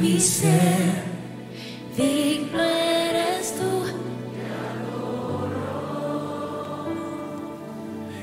mi 0.00 0.20
ser, 0.20 1.02
digno 1.96 2.62
eres 2.62 3.54
tú. 3.56 3.84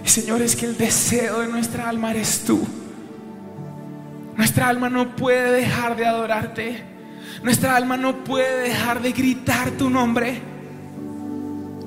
Señor, 0.06 0.42
es 0.42 0.56
que 0.56 0.66
el 0.66 0.78
deseo 0.78 1.42
de 1.42 1.48
nuestra 1.48 1.90
alma 1.90 2.12
eres 2.12 2.44
tú. 2.46 2.66
Nuestra 4.38 4.70
alma 4.70 4.90
no 4.90 5.16
puede 5.16 5.52
dejar 5.52 5.98
de 5.98 6.06
adorarte. 6.06 6.84
Nuestra 7.44 7.76
alma 7.76 7.98
no 7.98 8.24
puede 8.24 8.70
dejar 8.70 9.02
de 9.02 9.12
gritar 9.12 9.72
tu 9.72 9.90
nombre. 9.90 10.42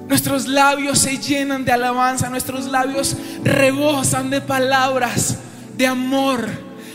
Nuestros 0.08 0.46
labios 0.46 0.98
se 0.98 1.18
llenan 1.18 1.64
de 1.64 1.72
alabanza, 1.72 2.30
nuestros 2.30 2.66
labios 2.66 3.16
rebosan 3.44 4.30
de 4.30 4.40
palabras 4.40 5.38
de 5.76 5.86
amor 5.86 6.46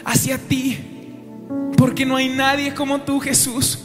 hacia 0.06 0.38
ti. 0.38 0.93
Porque 1.84 2.06
no 2.06 2.16
hay 2.16 2.30
nadie 2.30 2.74
como 2.74 3.02
tú, 3.02 3.20
Jesús. 3.20 3.78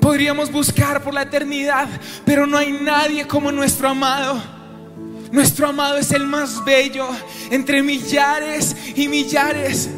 Podríamos 0.00 0.50
buscar 0.50 1.02
por 1.04 1.12
la 1.12 1.20
eternidad, 1.20 1.86
pero 2.24 2.46
no 2.46 2.56
hay 2.56 2.72
nadie 2.72 3.26
como 3.26 3.52
nuestro 3.52 3.90
amado. 3.90 4.42
Nuestro 5.30 5.68
amado 5.68 5.98
es 5.98 6.10
el 6.12 6.26
más 6.26 6.64
bello 6.64 7.06
entre 7.50 7.82
millares 7.82 8.74
y 8.96 9.08
millares. 9.08 9.90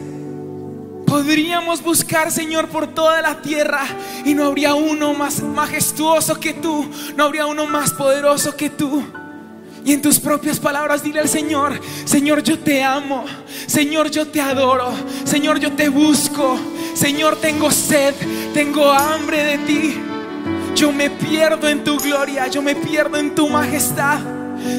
Podríamos 1.06 1.84
buscar, 1.84 2.32
Señor, 2.32 2.66
por 2.66 2.88
toda 2.88 3.22
la 3.22 3.40
tierra 3.40 3.86
y 4.24 4.34
no 4.34 4.46
habría 4.46 4.74
uno 4.74 5.14
más 5.14 5.40
majestuoso 5.40 6.40
que 6.40 6.54
tú, 6.54 6.84
no 7.16 7.26
habría 7.26 7.46
uno 7.46 7.64
más 7.66 7.92
poderoso 7.92 8.56
que 8.56 8.70
tú. 8.70 9.04
Y 9.84 9.92
en 9.92 10.00
tus 10.00 10.18
propias 10.18 10.58
palabras 10.58 11.02
dile 11.02 11.20
al 11.20 11.28
Señor, 11.28 11.78
Señor, 12.06 12.42
yo 12.42 12.58
te 12.58 12.82
amo, 12.82 13.26
Señor, 13.66 14.10
yo 14.10 14.26
te 14.26 14.40
adoro, 14.40 14.90
Señor, 15.24 15.60
yo 15.60 15.72
te 15.72 15.90
busco, 15.90 16.58
Señor, 16.94 17.36
tengo 17.36 17.70
sed, 17.70 18.14
tengo 18.54 18.90
hambre 18.90 19.44
de 19.44 19.58
ti. 19.58 20.00
Yo 20.74 20.90
me 20.90 21.10
pierdo 21.10 21.68
en 21.68 21.84
tu 21.84 21.98
gloria, 21.98 22.46
yo 22.48 22.62
me 22.62 22.74
pierdo 22.74 23.18
en 23.18 23.34
tu 23.34 23.48
majestad. 23.48 24.20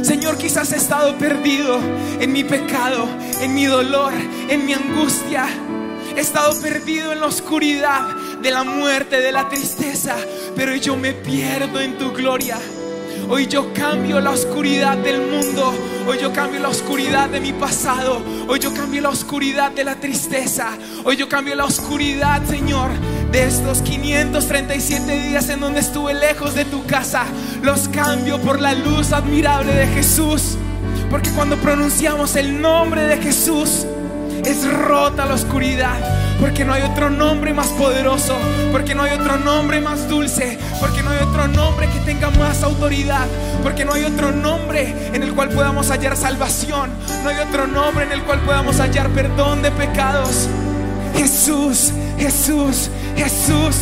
Señor, 0.01 0.37
quizás 0.37 0.71
he 0.71 0.77
estado 0.77 1.15
perdido 1.17 1.79
en 2.19 2.33
mi 2.33 2.43
pecado, 2.43 3.07
en 3.41 3.53
mi 3.53 3.65
dolor, 3.65 4.11
en 4.49 4.65
mi 4.65 4.73
angustia. 4.73 5.45
He 6.15 6.19
estado 6.19 6.59
perdido 6.61 7.13
en 7.13 7.19
la 7.19 7.27
oscuridad 7.27 8.15
de 8.41 8.49
la 8.49 8.63
muerte, 8.63 9.21
de 9.21 9.31
la 9.31 9.47
tristeza, 9.49 10.15
pero 10.55 10.75
yo 10.75 10.95
me 10.95 11.13
pierdo 11.13 11.79
en 11.79 11.97
tu 11.97 12.11
gloria. 12.11 12.57
Hoy 13.27 13.47
yo 13.47 13.73
cambio 13.73 14.19
la 14.19 14.29
oscuridad 14.29 14.97
del 14.97 15.19
mundo. 15.19 15.73
Hoy 16.07 16.19
yo 16.21 16.31
cambio 16.31 16.59
la 16.59 16.69
oscuridad 16.69 17.27
de 17.27 17.39
mi 17.39 17.53
pasado. 17.53 18.21
Hoy 18.47 18.59
yo 18.59 18.71
cambio 18.71 19.01
la 19.01 19.09
oscuridad 19.09 19.71
de 19.71 19.83
la 19.83 19.95
tristeza. 19.95 20.69
Hoy 21.03 21.15
yo 21.15 21.27
cambio 21.27 21.55
la 21.55 21.65
oscuridad, 21.65 22.43
Señor, 22.45 22.91
de 23.31 23.45
estos 23.45 23.81
537 23.81 25.27
días 25.27 25.49
en 25.49 25.59
donde 25.59 25.79
estuve 25.79 26.13
lejos 26.13 26.53
de 26.53 26.65
tu 26.65 26.85
casa. 26.85 27.25
Los 27.63 27.87
cambio 27.87 28.39
por 28.39 28.61
la 28.61 28.75
luz 28.75 29.11
admirable 29.11 29.73
de 29.73 29.87
Jesús. 29.87 30.55
Porque 31.09 31.31
cuando 31.31 31.57
pronunciamos 31.57 32.35
el 32.35 32.61
nombre 32.61 33.07
de 33.07 33.17
Jesús, 33.17 33.87
es 34.43 34.71
rota 34.73 35.25
la 35.25 35.35
oscuridad. 35.35 35.95
Porque 36.39 36.65
no 36.65 36.73
hay 36.73 36.83
otro 36.83 37.09
nombre 37.09 37.53
más 37.53 37.67
poderoso. 37.69 38.37
Porque 38.71 38.95
no 38.95 39.03
hay 39.03 39.13
otro 39.13 39.37
nombre 39.37 39.79
más 39.81 40.07
dulce. 40.09 40.57
Porque 40.79 41.01
no 41.01 41.11
hay 41.11 41.19
otro 41.19 41.47
nombre 41.47 41.87
que 41.89 41.99
tenga 41.99 42.29
más 42.31 42.63
autoridad. 42.63 43.27
Porque 43.63 43.85
no 43.85 43.93
hay 43.93 44.03
otro 44.03 44.31
nombre 44.31 44.93
en 45.13 45.23
el 45.23 45.33
cual 45.33 45.49
podamos 45.49 45.89
hallar 45.89 46.17
salvación. 46.17 46.91
No 47.23 47.29
hay 47.29 47.37
otro 47.37 47.67
nombre 47.67 48.05
en 48.05 48.11
el 48.11 48.23
cual 48.23 48.39
podamos 48.41 48.79
hallar 48.79 49.09
perdón 49.09 49.61
de 49.61 49.71
pecados. 49.71 50.49
Jesús, 51.15 51.91
Jesús, 52.17 52.89
Jesús. 53.15 53.75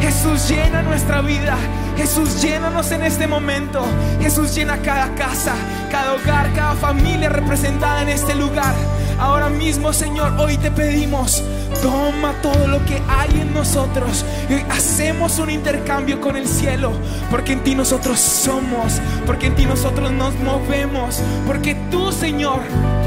Jesús 0.00 0.48
llena 0.48 0.82
nuestra 0.82 1.20
vida. 1.20 1.56
Jesús 1.96 2.42
llénanos 2.42 2.90
en 2.92 3.02
este 3.02 3.26
momento. 3.26 3.82
Jesús 4.20 4.54
llena 4.54 4.78
cada 4.82 5.14
casa, 5.14 5.54
cada 5.90 6.14
hogar, 6.14 6.52
cada 6.54 6.74
familia 6.74 7.28
representada 7.28 8.02
en 8.02 8.08
este 8.08 8.34
lugar. 8.34 8.74
Ahora 9.20 9.50
mismo, 9.50 9.92
Señor, 9.92 10.32
hoy 10.38 10.56
te 10.56 10.70
pedimos, 10.70 11.44
toma 11.82 12.32
todo 12.40 12.66
lo 12.66 12.82
que 12.86 13.02
hay 13.06 13.42
en 13.42 13.52
nosotros 13.52 14.24
y 14.48 14.54
hoy 14.54 14.64
hacemos 14.70 15.38
un 15.38 15.50
intercambio 15.50 16.22
con 16.22 16.36
el 16.36 16.48
cielo, 16.48 16.92
porque 17.30 17.52
en 17.52 17.62
ti 17.62 17.74
nosotros 17.74 18.18
somos, 18.18 18.98
porque 19.26 19.48
en 19.48 19.56
ti 19.56 19.66
nosotros 19.66 20.10
nos 20.10 20.34
movemos, 20.36 21.20
porque 21.46 21.74
tú, 21.90 22.12
Señor, 22.12 22.60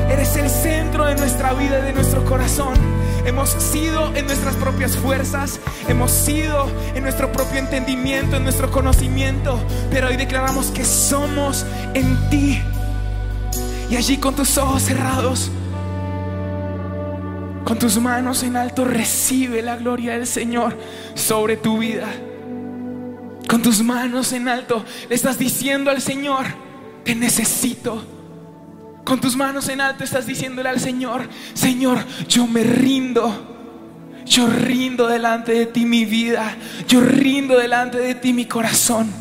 eres 0.08 0.36
el 0.36 0.52
centro 0.52 1.06
de 1.06 1.16
nuestra 1.16 1.54
vida 1.54 1.80
y 1.80 1.82
de 1.82 1.94
nuestro 1.94 2.24
corazón. 2.26 2.76
Hemos 3.26 3.52
sido 3.52 4.14
en 4.16 4.26
nuestras 4.26 4.56
propias 4.56 4.98
fuerzas, 4.98 5.60
hemos 5.88 6.12
sido 6.12 6.70
en 6.94 7.04
nuestro 7.04 7.32
propio 7.32 7.60
entendimiento, 7.60 8.36
en 8.36 8.44
nuestro 8.44 8.70
conocimiento, 8.70 9.60
pero 9.90 10.10
hoy 10.10 10.18
declaramos 10.18 10.68
que 10.72 10.84
somos 10.84 11.66
en 11.94 12.30
ti. 12.30 12.62
Y 13.90 13.96
allí 13.96 14.18
con 14.18 14.36
tus 14.36 14.58
ojos 14.58 14.84
cerrados, 14.84 15.52
con 17.64 17.80
tus 17.80 17.98
manos 17.98 18.44
en 18.44 18.58
alto, 18.58 18.84
recibe 18.84 19.62
la 19.62 19.78
gloria 19.78 20.14
del 20.14 20.28
Señor 20.28 20.78
sobre 21.16 21.56
tu 21.56 21.78
vida. 21.78 22.10
Con 23.48 23.62
tus 23.62 23.82
manos 23.82 24.34
en 24.34 24.50
alto, 24.50 24.84
le 25.08 25.16
estás 25.16 25.38
diciendo 25.38 25.92
al 25.92 26.02
Señor, 26.02 26.46
te 27.06 27.16
necesito. 27.16 28.13
Con 29.04 29.20
tus 29.20 29.36
manos 29.36 29.68
en 29.70 29.82
alto 29.82 30.04
estás 30.04 30.26
diciéndole 30.26 30.70
al 30.70 30.80
Señor, 30.80 31.28
Señor, 31.54 32.00
yo 32.28 32.48
me 32.48 32.64
rindo. 32.64 33.50
Yo 34.26 34.48
rindo 34.48 35.08
delante 35.08 35.52
de 35.52 35.66
ti 35.66 35.86
mi 35.86 36.06
vida. 36.06 36.56
Yo 36.88 37.02
rindo 37.02 37.58
delante 37.58 37.98
de 37.98 38.16
ti 38.16 38.32
mi 38.32 38.46
corazón. 38.46 39.12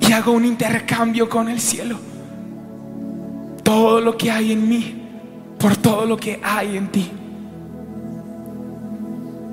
Y 0.00 0.12
hago 0.12 0.32
un 0.32 0.44
intercambio 0.44 1.28
con 1.28 1.48
el 1.48 1.60
cielo. 1.60 1.98
Todo 3.62 4.00
lo 4.00 4.16
que 4.16 4.30
hay 4.30 4.52
en 4.52 4.68
mí, 4.68 5.02
por 5.58 5.76
todo 5.76 6.04
lo 6.06 6.16
que 6.16 6.40
hay 6.42 6.76
en 6.76 6.88
ti. 6.88 7.10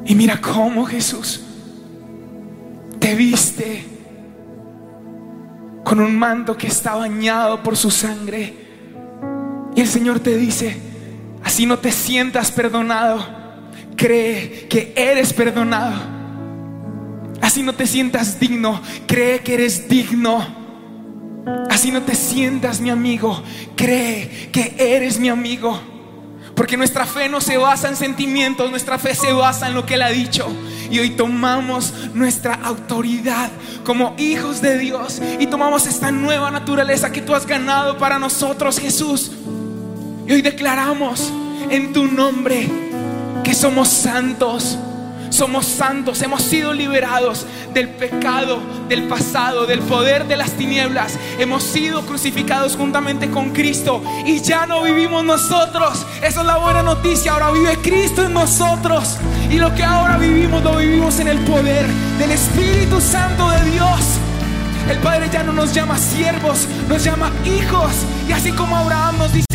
Y 0.06 0.16
mira 0.16 0.40
cómo 0.42 0.86
Jesús 0.86 1.42
te 3.00 3.16
viste 3.16 3.86
con 5.84 6.00
un 6.00 6.18
manto 6.18 6.58
que 6.58 6.68
está 6.68 6.96
bañado 6.96 7.62
por 7.64 7.76
su 7.76 7.92
sangre. 7.92 8.61
El 9.82 9.88
Señor 9.88 10.20
te 10.20 10.38
dice, 10.38 10.78
así 11.44 11.66
no 11.66 11.80
te 11.80 11.92
sientas 11.92 12.52
perdonado, 12.52 13.26
cree 13.96 14.68
que 14.70 14.94
eres 14.96 15.34
perdonado. 15.34 16.00
Así 17.42 17.64
no 17.64 17.74
te 17.74 17.88
sientas 17.88 18.40
digno, 18.40 18.80
cree 19.08 19.40
que 19.40 19.56
eres 19.56 19.90
digno. 19.90 20.46
Así 21.68 21.90
no 21.90 22.04
te 22.04 22.14
sientas 22.14 22.80
mi 22.80 22.92
amigo, 22.92 23.42
cree 23.76 24.52
que 24.52 24.76
eres 24.78 25.20
mi 25.20 25.30
amigo. 25.30 25.82
Porque 26.56 26.78
nuestra 26.78 27.08
fe 27.08 27.28
no 27.28 27.42
se 27.42 27.58
basa 27.58 27.90
en 27.90 27.96
sentimientos, 27.96 28.70
nuestra 28.70 29.00
fe 29.00 29.16
se 29.16 29.34
basa 29.34 29.68
en 29.68 29.74
lo 29.74 29.88
que 29.88 29.96
Él 29.96 30.04
ha 30.04 30.10
dicho. 30.10 30.48
Y 30.92 31.00
hoy 31.00 31.10
tomamos 31.10 31.92
nuestra 32.14 32.54
autoridad 32.54 33.50
como 33.84 34.14
hijos 34.20 34.62
de 34.62 34.78
Dios 34.78 35.20
y 35.40 35.48
tomamos 35.48 35.88
esta 35.88 36.12
nueva 36.12 36.52
naturaleza 36.52 37.12
que 37.12 37.24
tú 37.24 37.34
has 37.34 37.48
ganado 37.48 37.98
para 37.98 38.20
nosotros, 38.20 38.78
Jesús. 38.78 39.32
Y 40.28 40.32
hoy 40.32 40.42
declaramos 40.42 41.32
en 41.70 41.94
tu 41.94 42.06
nombre 42.06 42.70
que 43.44 43.54
somos 43.54 43.90
santos. 43.90 44.78
Somos 45.30 45.66
santos, 45.66 46.22
hemos 46.24 46.42
sido 46.42 46.74
liberados 46.74 47.46
del 47.74 47.88
pecado, 47.88 48.60
del 48.90 49.08
pasado, 49.08 49.66
del 49.66 49.80
poder 49.80 50.28
de 50.28 50.36
las 50.36 50.52
tinieblas. 50.52 51.18
Hemos 51.40 51.64
sido 51.64 52.06
crucificados 52.06 52.76
juntamente 52.76 53.30
con 53.30 53.52
Cristo 53.52 54.04
y 54.26 54.42
ya 54.42 54.66
no 54.66 54.84
vivimos 54.84 55.24
nosotros. 55.24 56.06
Esa 56.22 56.42
es 56.42 56.46
la 56.46 56.58
buena 56.58 56.84
noticia. 56.84 57.32
Ahora 57.32 57.52
vive 57.52 57.78
Cristo 57.78 58.26
en 58.26 58.34
nosotros. 58.34 59.18
Y 59.50 59.56
lo 59.56 59.74
que 59.74 59.84
ahora 59.86 60.18
vivimos 60.18 60.62
lo 60.64 60.76
vivimos 60.76 61.18
en 61.22 61.30
el 61.30 61.40
poder 61.40 61.88
del 62.20 62.32
Espíritu 62.32 63.00
Santo 63.00 63.50
de 63.52 63.72
Dios. 63.72 64.00
El 64.90 64.98
Padre 64.98 65.30
ya 65.32 65.44
no 65.44 65.54
nos 65.54 65.74
llama 65.74 65.98
siervos, 65.98 66.68
nos 66.90 67.04
llama 67.06 67.32
hijos. 67.46 67.92
Y 68.28 68.34
así 68.34 68.52
como 68.52 68.76
Abraham 68.76 69.18
nos 69.18 69.32
dice, 69.32 69.51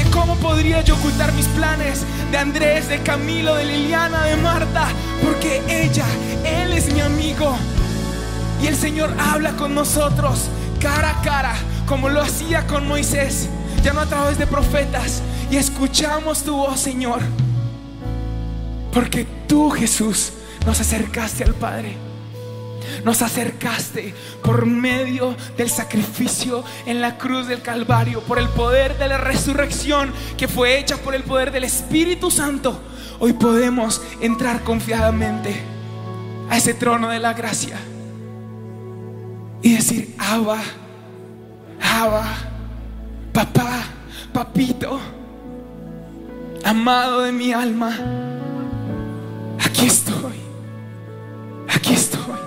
de 1.77 2.39
Andrés, 2.39 2.89
de 2.89 3.01
Camilo, 3.03 3.55
de 3.55 3.65
Liliana, 3.65 4.25
de 4.25 4.37
Marta? 4.37 4.89
Porque 5.23 5.63
ella, 5.69 6.07
Él 6.45 6.73
es 6.73 6.93
mi 6.93 7.01
amigo. 7.01 7.57
Y 8.63 8.67
el 8.67 8.77
Señor 8.77 9.13
habla 9.19 9.53
con 9.53 9.75
nosotros 9.75 10.49
cara 10.81 11.19
a 11.19 11.23
cara, 11.23 11.55
como 11.87 12.09
lo 12.09 12.21
hacía 12.23 12.67
con 12.67 12.87
Moisés, 12.87 13.49
ya 13.83 13.93
no 13.93 14.01
a 14.01 14.07
través 14.07 14.39
de 14.39 14.47
profetas. 14.47 15.23
Y 15.51 15.57
escuchamos 15.57 16.43
tu 16.43 16.57
voz, 16.57 16.81
Señor. 16.81 17.21
Porque 18.93 19.27
tú, 19.47 19.71
Jesús, 19.71 20.33
nos 20.65 20.81
acercaste 20.81 21.45
al 21.45 21.55
Padre. 21.55 22.06
Nos 23.05 23.23
acercaste 23.23 24.15
por 24.43 24.67
medio 24.67 25.37
del 25.57 25.71
sacrificio 25.71 26.65
en 26.87 27.01
la 27.01 27.19
cruz 27.19 27.47
del 27.47 27.63
Calvario, 27.63 28.21
por 28.23 28.39
el 28.39 28.49
poder 28.49 28.99
de 28.99 29.09
la 29.09 29.19
resurrección 29.19 30.13
que 30.37 30.49
fue 30.49 30.79
hecha 30.79 30.97
por 30.97 31.15
el 31.15 31.23
poder 31.23 31.51
del 31.51 31.65
Espíritu 31.65 32.31
Santo. 32.31 32.81
Hoy 33.19 33.33
podemos 33.33 34.03
entrar 34.21 34.63
confiadamente. 34.63 35.77
a 36.49 36.57
ese 36.57 36.75
trono 36.75 37.09
de 37.09 37.19
la 37.19 37.33
gracia 37.33 37.79
y 39.63 39.75
decir, 39.75 40.15
Abba, 40.19 40.59
Abba, 41.81 42.25
papá, 43.33 43.85
papito, 44.33 45.01
amado 46.65 47.23
de 47.23 47.33
mi 47.33 47.53
alma, 47.53 47.97
aquí 49.59 49.87
estoy, 49.87 50.35
aquí 51.69 51.95
estoy. 51.95 52.46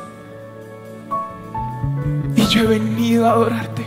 Y 2.36 2.48
yo 2.48 2.62
he 2.62 2.67
venido 2.67 3.28
a 3.28 3.32
adorarte, 3.32 3.86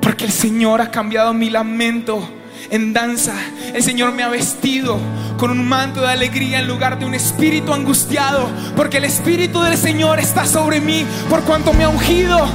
porque 0.00 0.24
el 0.24 0.32
Señor 0.32 0.80
ha 0.80 0.90
cambiado 0.90 1.32
mi 1.34 1.50
lamento 1.50 2.28
en 2.70 2.92
danza. 2.92 3.34
El 3.72 3.82
Señor 3.82 4.12
me 4.12 4.22
ha 4.22 4.28
vestido 4.28 4.98
con 5.38 5.50
un 5.50 5.68
manto 5.68 6.00
de 6.00 6.08
alegría 6.08 6.60
en 6.60 6.68
lugar 6.68 6.98
de 6.98 7.06
un 7.06 7.14
espíritu 7.14 7.72
angustiado. 7.72 8.48
Porque 8.76 8.98
el 8.98 9.04
Espíritu 9.04 9.60
del 9.60 9.76
Señor 9.76 10.18
está 10.18 10.46
sobre 10.46 10.80
mí 10.80 11.04
por 11.28 11.42
cuanto 11.42 11.72
me 11.72 11.84
ha 11.84 11.88
ungido. 11.88 12.46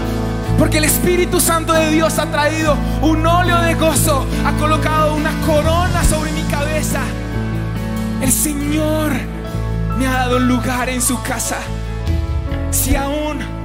Porque 0.57 0.79
el 0.79 0.83
Espíritu 0.83 1.39
Santo 1.39 1.73
de 1.73 1.89
Dios 1.89 2.19
ha 2.19 2.25
traído 2.25 2.75
un 3.01 3.25
óleo 3.25 3.61
de 3.61 3.75
gozo, 3.75 4.25
ha 4.45 4.51
colocado 4.57 5.15
una 5.15 5.31
corona 5.45 6.03
sobre 6.03 6.31
mi 6.33 6.41
cabeza. 6.43 7.01
El 8.21 8.31
Señor 8.31 9.13
me 9.97 10.05
ha 10.07 10.11
dado 10.11 10.39
lugar 10.39 10.89
en 10.89 11.01
su 11.01 11.21
casa. 11.23 11.57
Si 12.71 12.95
aún 12.95 13.58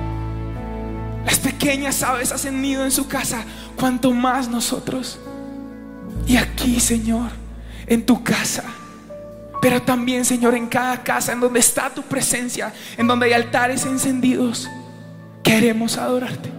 las 1.25 1.39
pequeñas 1.39 2.03
aves 2.03 2.33
hacen 2.33 2.61
nido 2.61 2.85
en 2.85 2.91
su 2.91 3.09
casa, 3.09 3.45
cuanto 3.77 4.13
más 4.13 4.49
nosotros. 4.49 5.19
Y 6.27 6.37
aquí, 6.37 6.81
Señor, 6.81 7.31
en 7.87 8.05
tu 8.05 8.23
casa. 8.23 8.65
Pero 9.61 9.81
también, 9.81 10.25
Señor, 10.25 10.55
en 10.55 10.67
cada 10.67 11.03
casa 11.03 11.33
en 11.33 11.41
donde 11.41 11.61
está 11.61 11.89
tu 11.89 12.03
presencia, 12.03 12.73
en 12.99 13.07
donde 13.07 13.27
hay 13.27 13.33
altares 13.33 13.87
encendidos, 13.87 14.69
queremos 15.43 15.97
adorarte. 15.97 16.51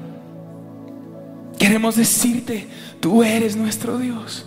Queremos 1.59 1.95
decirte, 1.95 2.67
tú 2.99 3.23
eres 3.23 3.55
nuestro 3.55 3.97
Dios. 3.99 4.45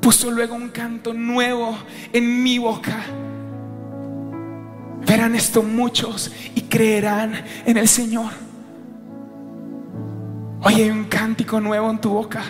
Puso 0.00 0.30
luego 0.32 0.56
un 0.56 0.70
canto 0.70 1.14
nuevo 1.14 1.78
en 2.12 2.42
mi 2.42 2.58
boca. 2.58 3.04
Verán 5.06 5.34
esto 5.34 5.62
muchos 5.62 6.30
y 6.54 6.62
creerán 6.62 7.32
en 7.66 7.76
el 7.76 7.88
Señor. 7.88 8.30
Hoy 10.62 10.74
hay 10.74 10.90
un 10.90 11.04
cántico 11.04 11.60
nuevo 11.60 11.90
en 11.90 12.00
tu 12.00 12.10
boca. 12.10 12.42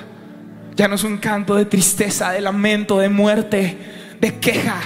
Ya 0.77 0.89
no 0.89 0.95
es 0.95 1.05
un 1.05 1.19
canto 1.19 1.55
de 1.55 1.65
tristeza, 1.65 2.31
de 2.31 2.41
lamento, 2.41 2.99
de 2.99 3.09
muerte, 3.09 3.77
de 4.21 4.39
queja, 4.39 4.77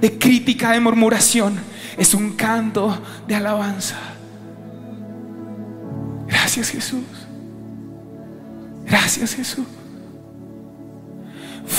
de 0.00 0.18
crítica, 0.18 0.72
de 0.72 0.80
murmuración. 0.80 1.58
Es 1.96 2.14
un 2.14 2.32
canto 2.32 2.98
de 3.26 3.34
alabanza. 3.34 3.96
Gracias 6.26 6.70
Jesús. 6.70 7.04
Gracias 8.86 9.34
Jesús. 9.34 9.66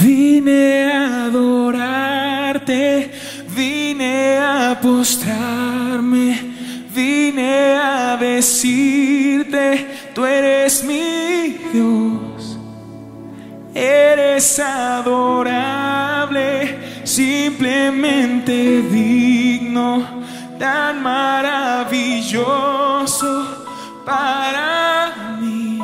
Vine 0.01 0.91
a 0.91 1.25
adorarte, 1.25 3.11
vine 3.55 4.37
a 4.37 4.77
postrarme 4.81 6.55
vine 6.95 7.75
a 7.75 8.15
decirte, 8.15 9.85
tú 10.13 10.25
eres 10.25 10.81
mi 10.83 11.57
Dios, 11.73 12.57
eres 13.73 14.57
adorable, 14.59 16.43
simplemente 17.03 18.81
digno, 18.83 20.23
tan 20.57 21.03
maravilloso 21.03 22.45
para 24.05 25.37
mí. 25.41 25.81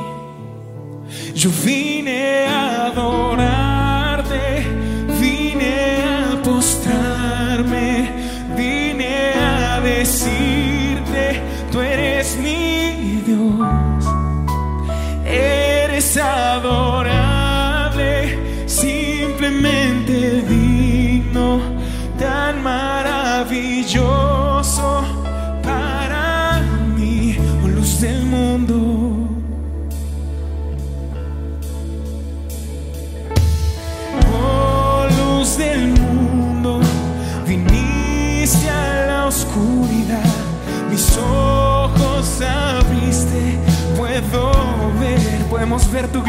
Yo 1.36 1.50
vine 1.66 2.46
a 2.48 2.86
adorarte, 2.86 3.61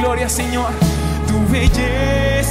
gloria, 0.03 0.29
Señor, 0.29 0.73
tu 1.29 1.39
belleza 1.53 2.42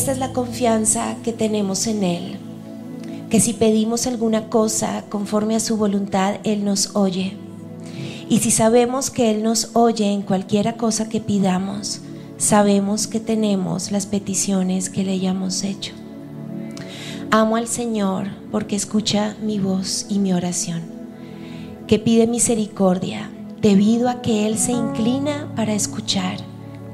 Esta 0.00 0.12
es 0.12 0.18
la 0.18 0.32
confianza 0.32 1.16
que 1.22 1.34
tenemos 1.34 1.86
en 1.86 2.04
Él, 2.04 2.38
que 3.28 3.38
si 3.38 3.52
pedimos 3.52 4.06
alguna 4.06 4.48
cosa 4.48 5.04
conforme 5.10 5.54
a 5.54 5.60
su 5.60 5.76
voluntad, 5.76 6.36
Él 6.42 6.64
nos 6.64 6.96
oye. 6.96 7.36
Y 8.30 8.38
si 8.38 8.50
sabemos 8.50 9.10
que 9.10 9.30
Él 9.30 9.42
nos 9.42 9.72
oye 9.74 10.10
en 10.10 10.22
cualquiera 10.22 10.78
cosa 10.78 11.10
que 11.10 11.20
pidamos, 11.20 12.00
sabemos 12.38 13.08
que 13.08 13.20
tenemos 13.20 13.92
las 13.92 14.06
peticiones 14.06 14.88
que 14.88 15.04
le 15.04 15.12
hayamos 15.12 15.64
hecho. 15.64 15.92
Amo 17.30 17.56
al 17.56 17.68
Señor 17.68 18.28
porque 18.50 18.76
escucha 18.76 19.36
mi 19.42 19.58
voz 19.58 20.06
y 20.08 20.18
mi 20.18 20.32
oración, 20.32 20.80
que 21.86 21.98
pide 21.98 22.26
misericordia 22.26 23.30
debido 23.60 24.08
a 24.08 24.22
que 24.22 24.46
Él 24.46 24.56
se 24.56 24.72
inclina 24.72 25.52
para 25.56 25.74
escuchar. 25.74 26.38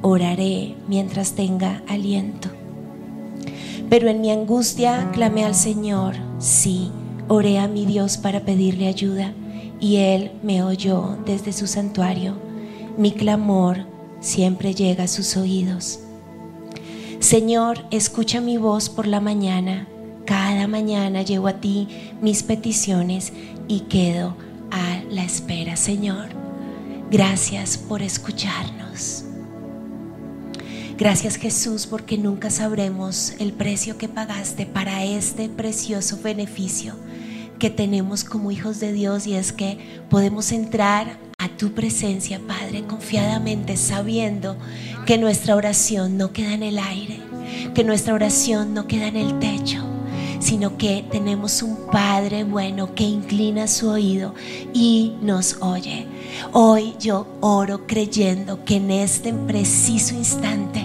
Oraré 0.02 0.74
mientras 0.88 1.34
tenga 1.34 1.84
aliento. 1.86 2.55
Pero 3.88 4.08
en 4.08 4.20
mi 4.20 4.30
angustia 4.30 5.10
clamé 5.12 5.44
al 5.44 5.54
Señor, 5.54 6.14
sí, 6.38 6.90
oré 7.28 7.58
a 7.58 7.68
mi 7.68 7.86
Dios 7.86 8.16
para 8.18 8.40
pedirle 8.40 8.88
ayuda 8.88 9.32
y 9.80 9.96
Él 9.96 10.32
me 10.42 10.62
oyó 10.62 11.18
desde 11.24 11.52
su 11.52 11.66
santuario. 11.66 12.34
Mi 12.96 13.12
clamor 13.12 13.78
siempre 14.20 14.74
llega 14.74 15.04
a 15.04 15.08
sus 15.08 15.36
oídos. 15.36 16.00
Señor, 17.20 17.86
escucha 17.90 18.40
mi 18.40 18.56
voz 18.56 18.88
por 18.88 19.06
la 19.06 19.20
mañana. 19.20 19.86
Cada 20.24 20.66
mañana 20.66 21.22
llevo 21.22 21.46
a 21.48 21.60
ti 21.60 21.88
mis 22.20 22.42
peticiones 22.42 23.32
y 23.68 23.80
quedo 23.80 24.36
a 24.70 25.02
la 25.10 25.22
espera, 25.22 25.76
Señor. 25.76 26.28
Gracias 27.10 27.78
por 27.78 28.02
escucharnos. 28.02 29.24
Gracias 30.98 31.36
Jesús 31.36 31.86
porque 31.86 32.16
nunca 32.16 32.48
sabremos 32.48 33.34
el 33.38 33.52
precio 33.52 33.98
que 33.98 34.08
pagaste 34.08 34.64
para 34.64 35.04
este 35.04 35.50
precioso 35.50 36.18
beneficio 36.22 36.94
que 37.58 37.68
tenemos 37.68 38.24
como 38.24 38.50
hijos 38.50 38.80
de 38.80 38.94
Dios 38.94 39.26
y 39.26 39.34
es 39.34 39.52
que 39.52 39.78
podemos 40.08 40.52
entrar 40.52 41.18
a 41.38 41.48
tu 41.50 41.72
presencia, 41.72 42.40
Padre, 42.46 42.84
confiadamente 42.86 43.76
sabiendo 43.76 44.56
que 45.04 45.18
nuestra 45.18 45.54
oración 45.54 46.16
no 46.16 46.32
queda 46.32 46.54
en 46.54 46.62
el 46.62 46.78
aire, 46.78 47.20
que 47.74 47.84
nuestra 47.84 48.14
oración 48.14 48.72
no 48.72 48.86
queda 48.86 49.08
en 49.08 49.16
el 49.16 49.38
techo, 49.38 49.84
sino 50.40 50.76
que 50.76 51.04
tenemos 51.10 51.62
un 51.62 51.76
Padre 51.90 52.44
bueno 52.44 52.94
que 52.94 53.04
inclina 53.04 53.68
su 53.68 53.88
oído 53.88 54.34
y 54.72 55.14
nos 55.20 55.58
oye. 55.60 56.06
Hoy 56.52 56.94
yo 57.00 57.26
oro 57.40 57.86
creyendo 57.86 58.64
que 58.64 58.76
en 58.76 58.90
este 58.90 59.32
preciso 59.32 60.14
instante, 60.14 60.75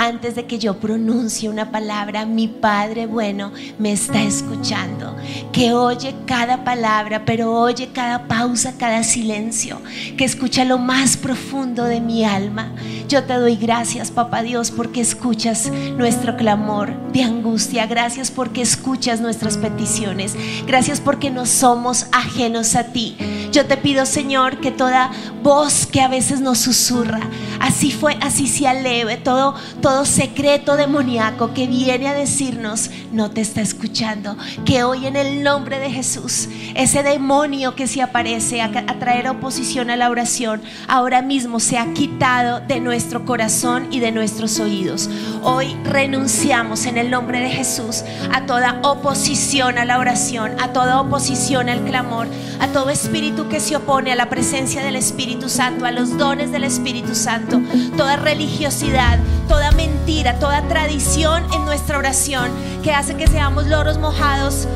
antes 0.00 0.34
de 0.34 0.46
que 0.46 0.58
yo 0.58 0.80
pronuncie 0.80 1.50
una 1.50 1.70
palabra, 1.70 2.24
mi 2.24 2.48
Padre 2.48 3.04
bueno 3.04 3.52
me 3.78 3.92
está 3.92 4.22
escuchando, 4.22 5.14
que 5.52 5.74
oye 5.74 6.14
cada 6.24 6.64
palabra, 6.64 7.26
pero 7.26 7.52
oye 7.52 7.90
cada 7.92 8.26
pausa, 8.26 8.78
cada 8.78 9.02
silencio, 9.04 9.78
que 10.16 10.24
escucha 10.24 10.64
lo 10.64 10.78
más 10.78 11.18
profundo 11.18 11.84
de 11.84 12.00
mi 12.00 12.24
alma. 12.24 12.72
Yo 13.08 13.24
te 13.24 13.34
doy 13.34 13.56
gracias, 13.56 14.10
Papá 14.10 14.42
Dios, 14.42 14.70
porque 14.70 15.02
escuchas 15.02 15.70
nuestro 15.98 16.34
clamor 16.34 16.94
de 17.12 17.22
angustia. 17.22 17.86
Gracias 17.86 18.30
porque 18.30 18.62
escuchas 18.62 19.20
nuestras 19.20 19.58
peticiones. 19.58 20.34
Gracias 20.66 20.98
porque 21.00 21.30
no 21.30 21.44
somos 21.44 22.06
ajenos 22.12 22.74
a 22.74 22.84
ti. 22.84 23.18
Yo 23.52 23.66
te 23.66 23.76
pido, 23.76 24.06
Señor, 24.06 24.60
que 24.60 24.70
toda 24.70 25.10
voz 25.42 25.86
que 25.86 26.00
a 26.00 26.08
veces 26.08 26.40
nos 26.40 26.58
susurra, 26.58 27.20
así 27.58 27.90
fue, 27.90 28.16
así 28.22 28.46
se 28.46 28.68
aleve, 28.68 29.16
todo, 29.16 29.54
todo 29.82 29.89
secreto 30.04 30.76
demoníaco 30.76 31.52
que 31.52 31.66
viene 31.66 32.08
a 32.08 32.14
decirnos, 32.14 32.90
no 33.12 33.30
te 33.30 33.40
está 33.40 33.60
escuchando. 33.60 34.36
Que 34.64 34.84
hoy 34.84 35.06
en 35.06 35.16
el 35.16 35.42
nombre 35.42 35.78
de 35.78 35.90
Jesús, 35.90 36.48
ese 36.74 37.02
demonio 37.02 37.74
que 37.74 37.86
se 37.86 38.02
aparece 38.02 38.62
a, 38.62 38.66
a 38.66 38.98
traer 38.98 39.28
oposición 39.28 39.90
a 39.90 39.96
la 39.96 40.10
oración, 40.10 40.62
ahora 40.88 41.22
mismo 41.22 41.60
se 41.60 41.78
ha 41.78 41.92
quitado 41.92 42.60
de 42.60 42.80
nuestro 42.80 43.24
corazón 43.24 43.88
y 43.90 44.00
de 44.00 44.12
nuestros 44.12 44.60
oídos. 44.60 45.08
Hoy 45.42 45.76
renunciamos 45.84 46.86
en 46.86 46.96
el 46.96 47.10
nombre 47.10 47.40
de 47.40 47.50
Jesús 47.50 48.04
a 48.32 48.46
toda 48.46 48.80
oposición 48.82 49.78
a 49.78 49.84
la 49.84 49.98
oración, 49.98 50.52
a 50.60 50.72
toda 50.72 51.00
oposición 51.00 51.68
al 51.68 51.84
clamor, 51.84 52.28
a 52.60 52.68
todo 52.68 52.90
espíritu 52.90 53.48
que 53.48 53.60
se 53.60 53.76
opone 53.76 54.12
a 54.12 54.16
la 54.16 54.28
presencia 54.28 54.82
del 54.82 54.96
Espíritu 54.96 55.48
Santo, 55.48 55.86
a 55.86 55.90
los 55.90 56.16
dones 56.16 56.52
del 56.52 56.64
Espíritu 56.64 57.14
Santo, 57.14 57.60
toda 57.96 58.16
religiosidad, 58.16 59.18
toda 59.48 59.72
mentira, 59.86 60.38
toda 60.38 60.60
tradición 60.68 61.42
en 61.54 61.64
nuestra 61.64 61.96
oración 61.96 62.50
que 62.82 62.92
hace 62.92 63.16
que 63.16 63.26
seamos 63.26 63.66
loros 63.66 63.96
mojados 63.96 64.66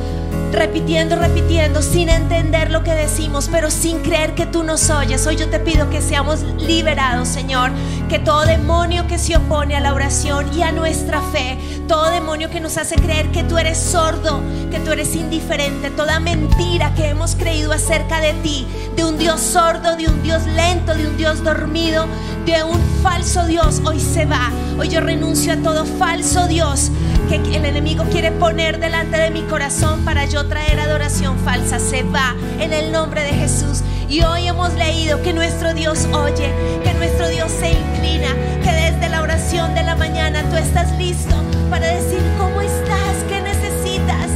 repitiendo, 0.55 1.17
repitiendo, 1.17 1.83
sin 1.83 2.09
entender 2.09 2.71
lo 2.71 2.83
que 2.83 2.93
decimos, 2.93 3.49
pero 3.51 3.71
sin 3.71 4.01
creer 4.01 4.35
que 4.35 4.47
tú 4.47 4.63
nos 4.63 4.89
oyes. 4.91 5.27
Hoy 5.27 5.37
yo 5.37 5.49
te 5.49 5.59
pido 5.59 5.91
que 5.91 6.01
seamos 6.01 6.43
liberados, 6.59 7.29
Señor, 7.29 7.73
que 8.09 8.19
todo 8.19 8.45
demonio 8.45 9.07
que 9.07 9.19
se 9.19 9.37
opone 9.37 9.77
a 9.77 9.81
la 9.81 9.93
oración 9.93 10.47
y 10.57 10.63
a 10.63 10.73
nuestra 10.73 11.21
fe, 11.21 11.59
todo 11.89 12.11
demonio 12.11 12.51
que 12.51 12.61
nos 12.61 12.79
hace 12.79 12.95
creer 12.95 13.31
que 13.31 13.43
tú 13.43 13.59
eres 13.59 13.79
sordo, 13.79 14.41
que 14.71 14.79
tú 14.81 14.93
eres 14.93 15.15
indiferente, 15.17 15.91
toda 15.91 16.21
mentira 16.21 16.95
que 16.95 17.09
hemos 17.09 17.35
creído 17.35 17.73
acerca 17.73 18.21
de 18.21 18.33
ti, 18.35 18.67
de 18.97 19.05
un 19.05 19.19
Dios 19.19 19.41
sordo, 19.41 19.97
de 19.97 20.09
un 20.09 20.23
Dios 20.23 20.47
lento, 20.47 20.95
de 20.95 21.09
un 21.09 21.17
Dios 21.17 21.43
dormido, 21.43 22.07
de 22.47 22.63
un 22.63 22.81
falso 23.03 23.45
Dios, 23.47 23.81
hoy 23.85 24.01
se 24.01 24.25
va. 24.25 24.51
Hoy 24.79 24.89
yo 24.89 25.01
renuncio 25.01 25.53
a 25.53 25.57
todo 25.57 25.85
falso 25.85 26.47
Dios 26.47 26.91
que 27.29 27.37
el 27.37 27.65
enemigo 27.65 28.05
quiere 28.11 28.33
poner 28.33 28.79
delante 28.79 29.17
de 29.17 29.31
mi 29.31 29.43
corazón 29.43 30.05
para 30.05 30.27
yo 30.27 30.44
traer 30.49 30.81
adoración 30.81 31.39
falsa. 31.39 31.79
Se 31.79 32.03
va 32.03 32.35
en 32.59 32.73
el 32.73 32.93
nombre 32.93 33.23
de 33.23 33.33
Jesús. 33.33 33.83
Y 34.09 34.23
hoy 34.23 34.47
hemos 34.47 34.73
leído 34.75 35.23
que 35.23 35.33
nuestro 35.33 35.75
Dios 35.75 36.07
oye, 36.13 36.53
que 36.85 36.95
nuestro 36.95 37.29
Dios 37.29 37.51
se 37.51 37.71
inclina, 37.73 38.29
que 38.63 38.71
desde 38.71 39.09
la 39.09 39.23
oración 39.23 39.75
de 39.75 39.83
la 39.83 39.97
mañana 39.97 40.43
tú 40.51 40.57
estás 40.57 40.93
listo 40.99 41.35
para 41.71 41.87
decir 41.89 42.21
cómo 42.39 42.61
estás, 42.61 43.17
qué 43.29 43.41
necesitas. 43.41 44.29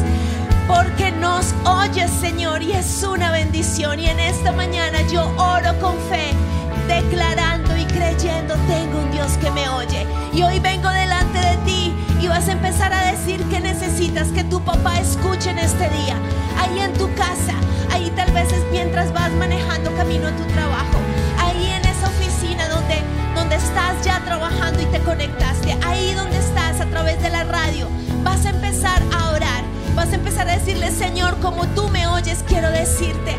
Porque 0.67 1.13
nos 1.13 1.55
oyes, 1.65 2.11
Señor, 2.11 2.63
y 2.63 2.73
es 2.73 3.03
una 3.03 3.31
bendición. 3.31 4.01
Y 4.01 4.07
en 4.07 4.21
esta 4.21 4.53
mañana 4.53 4.99
yo 5.13 5.23
oro 5.37 5.79
con 5.81 5.95
fe, 6.11 6.33
declarando 6.87 7.77
y 7.77 7.85
creyendo, 7.85 8.55
tengo 8.67 9.01
un 9.01 9.11
Dios 9.11 9.33
que 9.39 9.51
me 9.51 9.69
oye. 9.69 10.07
Y 10.33 10.43
hoy 10.43 10.59
vengo 10.61 10.91
de 10.91 11.07
que 13.99 14.45
tu 14.45 14.61
papá 14.61 14.97
escuche 15.01 15.51
en 15.51 15.59
este 15.59 15.91
día. 15.91 16.17
Ahí 16.57 16.79
en 16.79 16.93
tu 16.93 17.13
casa, 17.15 17.55
ahí 17.91 18.13
tal 18.15 18.31
vez 18.31 18.53
es 18.53 18.63
mientras 18.71 19.13
vas 19.13 19.33
manejando 19.33 19.93
camino 19.97 20.29
a 20.29 20.37
tu 20.37 20.45
trabajo, 20.45 20.99
ahí 21.39 21.73
en 21.73 21.85
esa 21.85 22.07
oficina 22.07 22.69
donde, 22.69 23.03
donde 23.35 23.57
estás 23.57 24.05
ya 24.05 24.21
trabajando 24.25 24.81
y 24.81 24.87
te 24.87 25.01
conectaste, 25.01 25.77
ahí 25.85 26.15
donde 26.15 26.39
estás 26.39 26.81
a 26.81 26.87
través 26.87 27.21
de 27.21 27.31
la 27.31 27.43
radio, 27.43 27.89
vas 28.23 28.47
a 28.47 28.51
empezar 28.51 29.03
a. 29.13 29.28
Vas 29.99 30.13
a 30.13 30.15
empezar 30.15 30.49
a 30.49 30.57
decirle, 30.57 30.93
Señor, 30.93 31.41
como 31.41 31.67
tú 31.71 31.89
me 31.89 32.07
oyes, 32.07 32.45
quiero 32.47 32.71
decirte, 32.71 33.37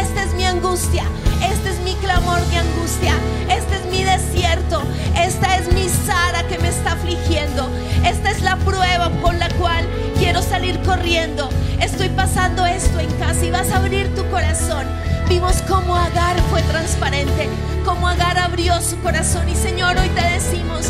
esta 0.00 0.22
es 0.22 0.34
mi 0.34 0.44
angustia, 0.44 1.02
este 1.42 1.70
es 1.70 1.80
mi 1.80 1.94
clamor 1.96 2.38
de 2.46 2.58
angustia, 2.58 3.12
este 3.50 3.74
es 3.74 3.86
mi 3.86 4.04
desierto, 4.04 4.84
esta 5.18 5.56
es 5.56 5.72
mi 5.74 5.88
Sara 5.88 6.46
que 6.46 6.60
me 6.60 6.68
está 6.68 6.92
afligiendo, 6.92 7.68
esta 8.04 8.30
es 8.30 8.40
la 8.42 8.54
prueba 8.58 9.10
con 9.20 9.40
la 9.40 9.48
cual 9.54 9.84
quiero 10.16 10.42
salir 10.42 10.80
corriendo. 10.82 11.48
Estoy 11.80 12.08
pasando 12.10 12.64
esto 12.64 13.00
en 13.00 13.10
casa 13.18 13.44
y 13.44 13.50
vas 13.50 13.72
a 13.72 13.78
abrir 13.78 14.14
tu 14.14 14.24
corazón. 14.30 14.86
Vimos 15.28 15.60
cómo 15.66 15.96
Agar 15.96 16.40
fue 16.50 16.62
transparente, 16.62 17.48
cómo 17.84 18.06
Agar 18.06 18.38
abrió 18.38 18.80
su 18.80 18.96
corazón 19.00 19.48
y 19.48 19.56
Señor, 19.56 19.98
hoy 19.98 20.08
te 20.10 20.22
decimos, 20.22 20.86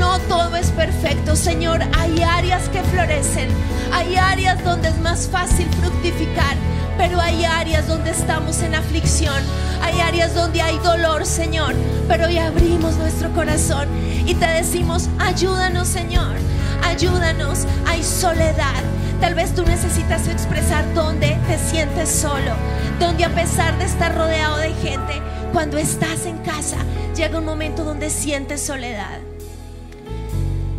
no 0.00 0.18
todo 0.20 0.56
es 0.56 0.70
perfecto, 0.70 1.36
Señor. 1.36 1.82
Hay 1.98 2.22
áreas 2.22 2.68
que 2.70 2.82
florecen, 2.82 3.48
hay 3.92 4.16
áreas 4.16 4.62
donde 4.64 4.88
es 4.88 4.98
más 4.98 5.28
fácil 5.28 5.68
fructificar, 5.80 6.56
pero 6.96 7.20
hay 7.20 7.44
áreas 7.44 7.86
donde 7.88 8.10
estamos 8.10 8.62
en 8.62 8.74
aflicción, 8.74 9.42
hay 9.82 10.00
áreas 10.00 10.34
donde 10.34 10.60
hay 10.60 10.78
dolor, 10.78 11.24
Señor. 11.24 11.74
Pero 12.08 12.26
hoy 12.26 12.38
abrimos 12.38 12.96
nuestro 12.96 13.32
corazón 13.32 13.88
y 14.26 14.34
te 14.34 14.46
decimos, 14.46 15.08
ayúdanos, 15.18 15.88
Señor. 15.88 16.36
ayúdanos. 16.84 17.66
Hay 17.86 18.02
soledad. 18.02 18.82
Tal 19.20 19.34
vez 19.34 19.54
tú 19.54 19.62
necesitas 19.64 20.26
expresar 20.28 20.84
dónde 20.94 21.38
te 21.46 21.58
sientes 21.58 22.08
solo, 22.08 22.52
donde 22.98 23.24
a 23.24 23.34
pesar 23.34 23.76
de 23.78 23.84
estar 23.84 24.14
rodeado 24.14 24.56
de 24.58 24.72
gente, 24.74 25.20
cuando 25.52 25.76
estás 25.76 26.24
en 26.24 26.38
casa, 26.38 26.78
llega 27.14 27.38
un 27.38 27.44
momento 27.44 27.84
donde 27.84 28.08
sientes 28.08 28.62
soledad. 28.62 29.20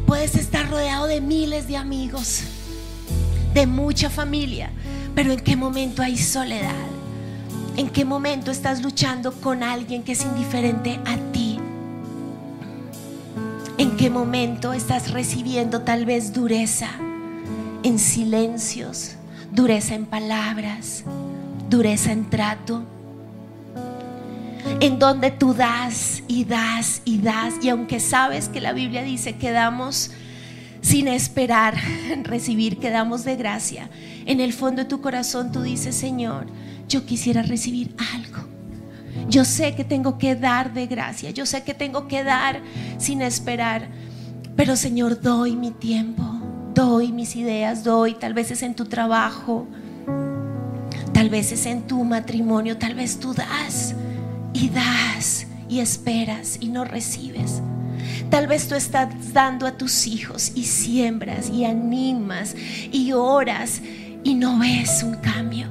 Puedes 0.08 0.36
estar 0.36 0.70
rodeado 0.70 1.08
de 1.08 1.22
miles 1.22 1.68
de 1.68 1.78
amigos, 1.78 2.44
de 3.54 3.68
mucha 3.68 4.10
familia, 4.10 4.70
pero 5.14 5.32
¿en 5.32 5.40
qué 5.40 5.56
momento 5.56 6.02
hay 6.02 6.18
soledad? 6.18 6.88
¿En 7.78 7.90
qué 7.90 8.06
momento 8.06 8.52
estás 8.52 8.82
luchando 8.82 9.34
con 9.34 9.64
alguien 9.64 10.04
que 10.04 10.14
es 10.14 10.24
indiferente 10.24 11.00
a 11.06 11.18
ti? 11.32 11.60
¿En 13.78 13.98
qué 13.98 14.10
momento 14.10 14.74
estás 14.74 15.12
recibiendo 15.12 15.82
tal 15.82 16.06
vez 16.06 16.34
dureza 16.34 16.90
en 17.84 17.98
silencios, 17.98 19.16
dureza 19.52 19.96
en 19.96 20.06
palabras, 20.06 21.04
dureza 21.70 22.12
en 22.12 22.30
trato? 22.30 22.84
En 24.80 25.00
donde 25.00 25.32
tú 25.32 25.54
das 25.54 26.24
y 26.28 26.46
das 26.46 27.02
y 27.06 27.20
das 27.20 27.56
y 27.62 27.70
aunque 27.70 28.00
sabes 28.00 28.50
que 28.50 28.62
la 28.62 28.74
Biblia 28.74 29.02
dice 29.04 29.36
que 29.36 29.52
damos 29.52 30.12
sin 30.82 31.08
esperar 31.08 31.76
recibir, 32.24 32.78
que 32.78 32.90
damos 32.90 33.24
de 33.24 33.36
gracia, 33.36 33.90
en 34.26 34.42
el 34.42 34.54
fondo 34.54 34.84
de 34.84 34.90
tu 34.90 35.02
corazón 35.02 35.52
tú 35.52 35.62
dices, 35.62 35.96
Señor, 35.96 36.48
yo 36.88 37.06
quisiera 37.06 37.42
recibir 37.42 37.96
algo. 38.14 38.48
Yo 39.30 39.46
sé 39.46 39.76
que 39.76 39.84
tengo 39.84 40.18
que 40.18 40.36
dar 40.36 40.74
de 40.74 40.88
gracia, 40.88 41.32
yo 41.32 41.46
sé 41.46 41.64
que 41.64 41.74
tengo 41.74 42.08
que 42.08 42.24
dar 42.24 42.62
sin 42.98 43.22
esperar, 43.22 43.88
pero 44.56 44.76
Señor, 44.76 45.22
doy 45.22 45.56
mi 45.56 45.72
tiempo, 45.72 46.24
doy 46.74 47.12
mis 47.12 47.36
ideas, 47.36 47.84
doy, 47.84 48.16
tal 48.16 48.34
vez 48.34 48.52
es 48.52 48.64
en 48.64 48.74
tu 48.74 48.86
trabajo, 48.86 49.68
tal 51.14 51.30
vez 51.30 51.52
es 51.52 51.66
en 51.66 51.84
tu 51.84 52.04
matrimonio, 52.04 52.78
tal 52.78 52.96
vez 52.96 53.20
tú 53.20 53.34
das 53.34 53.96
y 54.54 54.70
das 54.70 55.48
y 55.70 55.80
esperas 55.80 56.58
y 56.60 56.70
no 56.70 56.84
recibes. 56.84 57.62
Tal 58.32 58.48
vez 58.48 58.70
tú 58.70 58.76
estás 58.76 59.34
dando 59.34 59.68
a 59.68 59.74
tus 59.74 60.08
hijos 60.08 60.54
y 60.56 60.64
siembras 60.64 61.50
y 61.50 61.66
animas 61.66 62.56
y 62.90 63.12
oras 63.12 63.82
y 64.24 64.36
no 64.36 64.58
ves 64.58 65.04
un 65.04 65.16
cambio. 65.16 65.68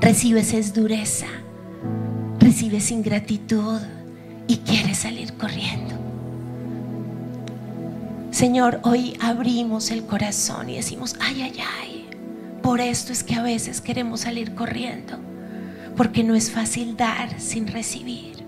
Recibes 0.00 0.54
es 0.54 0.72
dureza, 0.72 1.26
recibes 2.38 2.92
ingratitud 2.92 3.80
y 4.46 4.58
quieres 4.58 4.98
salir 4.98 5.32
corriendo. 5.32 5.96
Señor, 8.30 8.78
hoy 8.84 9.18
abrimos 9.20 9.90
el 9.90 10.06
corazón 10.06 10.70
y 10.70 10.76
decimos, 10.76 11.16
ay, 11.18 11.42
ay, 11.42 11.56
ay, 11.80 12.06
por 12.62 12.80
esto 12.80 13.12
es 13.12 13.24
que 13.24 13.34
a 13.34 13.42
veces 13.42 13.80
queremos 13.80 14.20
salir 14.20 14.54
corriendo, 14.54 15.18
porque 15.96 16.22
no 16.22 16.36
es 16.36 16.52
fácil 16.52 16.96
dar 16.96 17.40
sin 17.40 17.66
recibir, 17.66 18.44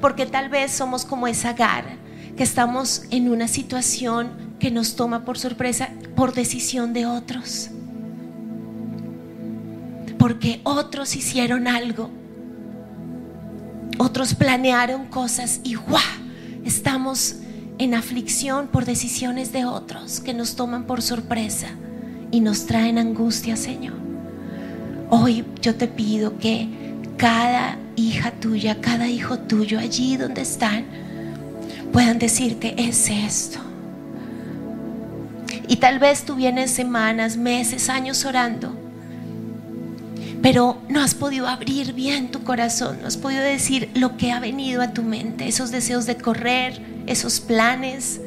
porque 0.00 0.24
tal 0.24 0.48
vez 0.48 0.72
somos 0.72 1.04
como 1.04 1.26
esa 1.26 1.52
gar 1.52 2.05
que 2.36 2.42
estamos 2.42 3.02
en 3.10 3.30
una 3.30 3.48
situación 3.48 4.30
que 4.58 4.70
nos 4.70 4.96
toma 4.96 5.24
por 5.24 5.38
sorpresa 5.38 5.90
por 6.14 6.34
decisión 6.34 6.92
de 6.92 7.06
otros 7.06 7.70
porque 10.26 10.60
otros 10.64 11.14
hicieron 11.14 11.68
algo, 11.68 12.10
otros 13.96 14.34
planearon 14.34 15.06
cosas 15.06 15.60
y 15.62 15.74
¡guau! 15.74 16.02
Estamos 16.64 17.36
en 17.78 17.94
aflicción 17.94 18.66
por 18.66 18.86
decisiones 18.86 19.52
de 19.52 19.66
otros 19.66 20.18
que 20.18 20.34
nos 20.34 20.56
toman 20.56 20.84
por 20.84 21.00
sorpresa 21.00 21.68
y 22.32 22.40
nos 22.40 22.66
traen 22.66 22.98
angustia, 22.98 23.56
Señor. 23.56 23.94
Hoy 25.10 25.44
yo 25.62 25.76
te 25.76 25.86
pido 25.86 26.38
que 26.38 26.68
cada 27.16 27.78
hija 27.94 28.32
tuya, 28.32 28.80
cada 28.80 29.08
hijo 29.08 29.38
tuyo, 29.38 29.78
allí 29.78 30.16
donde 30.16 30.42
están, 30.42 30.86
puedan 31.92 32.18
decirte, 32.18 32.74
es 32.78 33.08
esto. 33.10 33.58
Y 35.68 35.76
tal 35.76 35.98
vez 35.98 36.24
tú 36.24 36.36
vienes 36.36 36.70
semanas, 36.70 37.36
meses, 37.36 37.88
años 37.88 38.24
orando 38.24 38.86
pero 40.46 40.78
no 40.88 41.00
has 41.00 41.14
podido 41.14 41.48
abrir 41.48 41.92
bien 41.92 42.30
tu 42.30 42.44
corazón, 42.44 42.98
no 43.00 43.08
has 43.08 43.16
podido 43.16 43.42
decir 43.42 43.90
lo 43.94 44.16
que 44.16 44.30
ha 44.30 44.38
venido 44.38 44.80
a 44.80 44.92
tu 44.92 45.02
mente, 45.02 45.48
esos 45.48 45.72
deseos 45.72 46.06
de 46.06 46.16
correr, 46.16 46.80
esos 47.08 47.40
planes. 47.40 48.20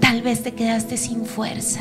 Tal 0.00 0.20
vez 0.22 0.42
te 0.42 0.54
quedaste 0.54 0.96
sin 0.96 1.24
fuerza, 1.26 1.80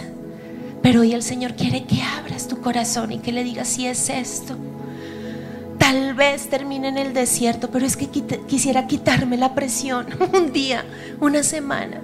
pero 0.83 1.01
hoy 1.01 1.13
el 1.13 1.23
Señor 1.23 1.55
quiere 1.55 1.85
que 1.85 2.03
abras 2.03 2.47
tu 2.47 2.61
corazón 2.61 3.13
y 3.13 3.17
que 3.17 3.31
le 3.31 3.43
digas 3.43 3.67
si 3.67 3.87
es 3.87 4.11
esto. 4.11 4.55
Tal 5.87 6.15
vez 6.15 6.49
termine 6.49 6.89
en 6.89 6.97
el 6.97 7.13
desierto, 7.13 7.71
pero 7.71 7.85
es 7.85 7.95
que 7.95 8.09
quisiera 8.09 8.87
quitarme 8.87 9.37
la 9.37 9.55
presión 9.55 10.05
un 10.33 10.51
día, 10.51 10.83
una 11.21 11.43
semana. 11.43 12.01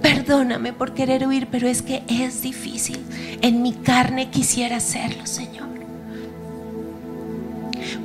Perdóname 0.00 0.72
por 0.72 0.94
querer 0.94 1.26
huir, 1.28 1.48
pero 1.50 1.68
es 1.68 1.82
que 1.82 2.02
es 2.08 2.40
difícil. 2.40 3.04
En 3.42 3.60
mi 3.60 3.74
carne 3.74 4.30
quisiera 4.30 4.76
hacerlo, 4.76 5.26
Señor. 5.26 5.68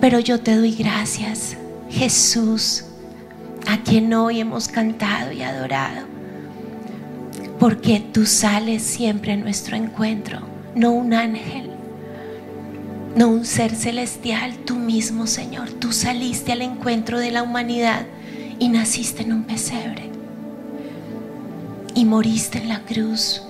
Pero 0.02 0.20
yo 0.20 0.42
te 0.42 0.58
doy 0.58 0.76
gracias, 0.76 1.56
Jesús, 1.90 2.84
a 3.66 3.78
quien 3.78 4.14
hoy 4.14 4.42
hemos 4.42 4.68
cantado 4.68 5.32
y 5.32 5.42
adorado. 5.42 6.06
Porque 7.58 8.02
tú 8.02 8.26
sales 8.26 8.84
siempre 8.84 9.32
a 9.32 9.38
nuestro 9.38 9.78
encuentro, 9.78 10.42
no 10.76 10.92
un 10.92 11.14
ángel, 11.14 11.77
no 13.18 13.30
un 13.30 13.46
ser 13.46 13.76
celestial, 13.76 14.58
tú 14.60 14.76
mismo, 14.76 15.26
Señor. 15.26 15.72
Tú 15.72 15.92
saliste 15.92 16.52
al 16.52 16.62
encuentro 16.62 17.20
de 17.20 17.32
la 17.32 17.42
humanidad 17.42 18.06
y 18.60 18.70
naciste 18.70 19.24
en 19.24 19.34
un 19.34 19.44
pesebre 19.44 20.12
y 21.96 22.06
moriste 22.06 22.60
en 22.60 22.70
la 22.70 22.82
cruz. 22.82 23.42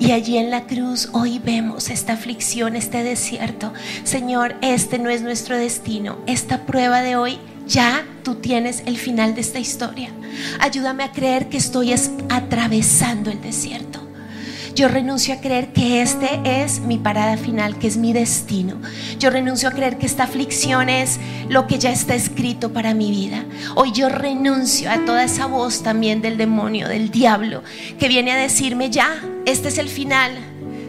Y 0.00 0.10
allí 0.10 0.38
en 0.38 0.50
la 0.50 0.66
cruz 0.66 1.08
hoy 1.12 1.38
vemos 1.38 1.88
esta 1.88 2.14
aflicción, 2.14 2.74
este 2.74 3.04
desierto. 3.04 3.72
Señor, 4.02 4.56
este 4.60 4.98
no 4.98 5.08
es 5.08 5.22
nuestro 5.22 5.56
destino. 5.56 6.18
Esta 6.26 6.66
prueba 6.66 7.00
de 7.00 7.14
hoy 7.14 7.38
ya 7.68 8.04
tú 8.24 8.34
tienes 8.34 8.82
el 8.86 8.98
final 8.98 9.36
de 9.36 9.42
esta 9.42 9.60
historia. 9.60 10.10
Ayúdame 10.58 11.04
a 11.04 11.12
creer 11.12 11.48
que 11.48 11.58
estoy 11.58 11.94
atravesando 12.28 13.30
el 13.30 13.40
desierto. 13.40 14.03
Yo 14.74 14.88
renuncio 14.88 15.34
a 15.34 15.40
creer 15.40 15.72
que 15.72 16.02
este 16.02 16.40
es 16.44 16.80
mi 16.80 16.98
parada 16.98 17.36
final, 17.36 17.78
que 17.78 17.86
es 17.86 17.96
mi 17.96 18.12
destino. 18.12 18.80
Yo 19.20 19.30
renuncio 19.30 19.68
a 19.68 19.72
creer 19.72 19.98
que 19.98 20.06
esta 20.06 20.24
aflicción 20.24 20.88
es 20.88 21.20
lo 21.48 21.68
que 21.68 21.78
ya 21.78 21.92
está 21.92 22.16
escrito 22.16 22.72
para 22.72 22.92
mi 22.92 23.12
vida. 23.12 23.44
Hoy 23.76 23.92
yo 23.92 24.08
renuncio 24.08 24.90
a 24.90 25.04
toda 25.04 25.22
esa 25.22 25.46
voz 25.46 25.84
también 25.84 26.22
del 26.22 26.36
demonio, 26.36 26.88
del 26.88 27.12
diablo, 27.12 27.62
que 28.00 28.08
viene 28.08 28.32
a 28.32 28.36
decirme, 28.36 28.90
ya, 28.90 29.22
este 29.46 29.68
es 29.68 29.78
el 29.78 29.88
final 29.88 30.32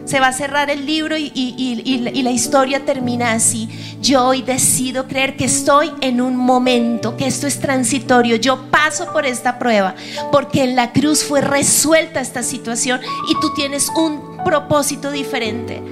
se 0.06 0.20
va 0.20 0.28
a 0.28 0.32
cerrar 0.32 0.70
el 0.70 0.86
libro 0.86 1.16
y, 1.18 2.22
la 2.22 2.30
historia 2.30 2.84
termina 2.84 3.32
así. 3.32 3.68
Yo 4.00 4.24
hoy 4.24 4.42
decido 4.42 5.06
creer 5.06 5.36
que 5.36 5.44
estoy 5.44 5.92
en 6.00 6.20
un 6.20 6.36
momento, 6.36 7.16
que 7.16 7.26
esto 7.26 7.46
es 7.46 7.60
transitorio. 7.60 8.36
Yo 8.36 8.70
paso 8.70 9.12
por 9.12 9.26
esta 9.26 9.58
prueba 9.58 9.94
porque 10.32 10.64
en 10.64 10.76
la 10.76 10.92
cruz 10.92 11.24
fue 11.24 11.40
resuelta 11.40 12.20
esta 12.20 12.42
situación 12.42 13.00
y 13.28 13.34
tú 13.40 13.52
tienes 13.54 13.90
un 13.96 14.38
propósito 14.44 15.10
diferente. 15.10 15.82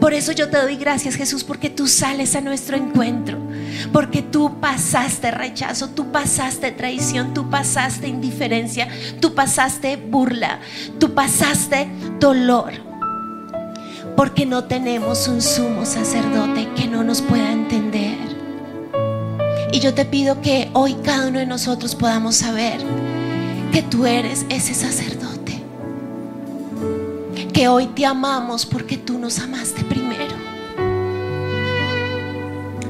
Por 0.00 0.14
eso 0.14 0.32
yo 0.32 0.50
te 0.50 0.58
doy 0.58 0.76
gracias 0.76 1.16
Jesús 1.16 1.42
porque 1.44 1.70
tú 1.70 1.88
sales 1.88 2.36
a 2.36 2.40
nuestro 2.40 2.76
encuentro, 2.76 3.38
porque 3.92 4.22
tú 4.22 4.60
pasaste 4.60 5.30
rechazo, 5.30 5.88
tú 5.90 6.12
pasaste 6.12 6.70
traición, 6.72 7.34
tú 7.34 7.50
pasaste 7.50 8.06
indiferencia, 8.06 8.88
tú 9.20 9.34
pasaste 9.34 9.96
burla, 9.96 10.60
tú 10.98 11.14
pasaste 11.14 11.88
dolor 12.20 12.93
porque 14.16 14.46
no 14.46 14.64
tenemos 14.64 15.28
un 15.28 15.42
sumo 15.42 15.84
sacerdote 15.84 16.68
que 16.76 16.86
no 16.86 17.02
nos 17.02 17.20
pueda 17.22 17.50
entender. 17.50 18.18
Y 19.72 19.80
yo 19.80 19.92
te 19.94 20.04
pido 20.04 20.40
que 20.40 20.70
hoy 20.72 20.94
cada 21.02 21.28
uno 21.28 21.40
de 21.40 21.46
nosotros 21.46 21.94
podamos 21.94 22.36
saber 22.36 22.80
que 23.72 23.82
tú 23.82 24.06
eres 24.06 24.46
ese 24.48 24.72
sacerdote. 24.72 25.62
Que 27.52 27.68
hoy 27.68 27.88
te 27.88 28.06
amamos 28.06 28.66
porque 28.66 28.96
tú 28.96 29.18
nos 29.18 29.40
amaste 29.40 29.82
primero. 29.84 30.34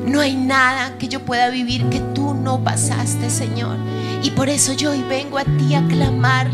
No 0.07 0.21
hay 0.21 0.37
nada 0.37 0.99
que 0.99 1.09
yo 1.09 1.21
pueda 1.25 1.49
vivir 1.49 1.89
que 1.89 2.01
tú 2.15 2.35
no 2.35 2.63
pasaste, 2.63 3.31
Señor. 3.31 3.79
Y 4.23 4.31
por 4.31 4.51
eso 4.51 4.75
yo 4.75 4.91
hoy 4.91 5.03
vengo 5.09 5.39
a 5.39 5.45
ti 5.45 5.75
a 5.75 5.87
clamar 5.89 6.51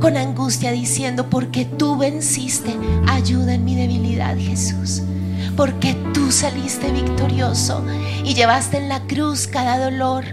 con 0.00 0.16
angustia 0.16 0.70
diciendo, 0.72 1.28
porque 1.28 1.64
tú 1.64 1.96
venciste, 1.96 2.74
ayuda 3.06 3.54
en 3.54 3.64
mi 3.64 3.74
debilidad, 3.74 4.36
Jesús. 4.36 5.02
Porque 5.56 5.94
tú 6.14 6.30
saliste 6.30 6.90
victorioso 6.92 7.84
y 8.24 8.34
llevaste 8.34 8.76
en 8.76 8.88
la 8.88 9.00
cruz 9.06 9.46
cada 9.46 9.78
dolor, 9.78 10.24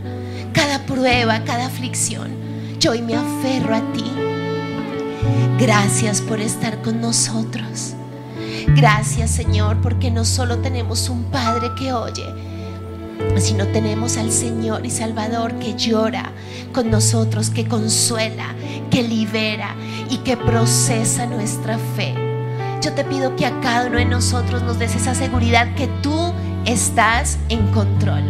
cada 0.53 0.85
prueba, 0.85 1.43
cada 1.43 1.65
aflicción. 1.65 2.29
Yo 2.79 2.91
hoy 2.91 3.01
me 3.01 3.15
aferro 3.15 3.75
a 3.75 3.81
ti. 3.93 4.05
Gracias 5.57 6.21
por 6.21 6.39
estar 6.39 6.81
con 6.81 7.01
nosotros. 7.01 7.93
Gracias 8.75 9.31
Señor 9.31 9.81
porque 9.81 10.11
no 10.11 10.25
solo 10.25 10.59
tenemos 10.59 11.09
un 11.09 11.23
Padre 11.25 11.71
que 11.77 11.93
oye, 11.93 12.25
sino 13.37 13.67
tenemos 13.67 14.17
al 14.17 14.31
Señor 14.31 14.85
y 14.85 14.89
Salvador 14.89 15.53
que 15.55 15.75
llora 15.75 16.31
con 16.73 16.89
nosotros, 16.89 17.49
que 17.49 17.67
consuela, 17.67 18.55
que 18.89 19.03
libera 19.03 19.75
y 20.09 20.17
que 20.17 20.37
procesa 20.37 21.25
nuestra 21.25 21.77
fe. 21.95 22.13
Yo 22.81 22.93
te 22.93 23.03
pido 23.03 23.35
que 23.35 23.45
a 23.45 23.59
cada 23.61 23.87
uno 23.87 23.97
de 23.97 24.05
nosotros 24.05 24.61
nos 24.61 24.77
des 24.77 24.95
esa 24.95 25.15
seguridad 25.15 25.73
que 25.75 25.87
tú 26.01 26.33
estás 26.65 27.37
en 27.49 27.67
control. 27.71 28.23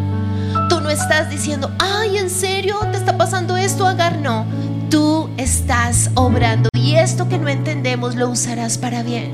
Tú 0.70 0.80
no 0.80 0.90
estás 0.90 1.30
diciendo, 1.30 1.72
ay, 1.80 2.18
¿en 2.18 2.30
serio 2.30 2.80
te 2.92 2.98
está 2.98 3.18
pasando 3.18 3.58
esto, 3.58 3.86
Agar? 3.86 4.20
No, 4.20 4.46
tú 4.90 5.30
estás 5.38 6.10
obrando 6.16 6.70
y 6.74 6.96
esto 6.96 7.28
que 7.28 7.38
no 7.38 7.50
entendemos 7.50 8.16
lo 8.16 8.30
usarás 8.30 8.78
para 8.78 9.04
bien. 9.04 9.32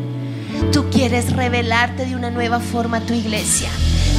Tú 0.72 0.90
quieres 0.90 1.34
revelarte 1.34 2.06
de 2.06 2.16
una 2.16 2.32
nueva 2.32 2.60
forma 2.60 2.98
a 2.98 3.02
tu 3.02 3.14
iglesia. 3.14 3.70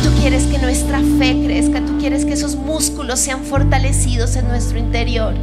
Tú 0.03 0.09
quieres 0.19 0.45
que 0.45 0.59
nuestra 0.59 1.01
fe 1.19 1.41
crezca, 1.45 1.85
tú 1.85 1.99
quieres 1.99 2.25
que 2.25 2.33
esos 2.33 2.57
músculos 2.57 3.21
sean 3.21 3.45
fortalecidos 3.45 4.35
en 4.37 4.49
nuestro 4.49 4.79
interior. 4.79 5.35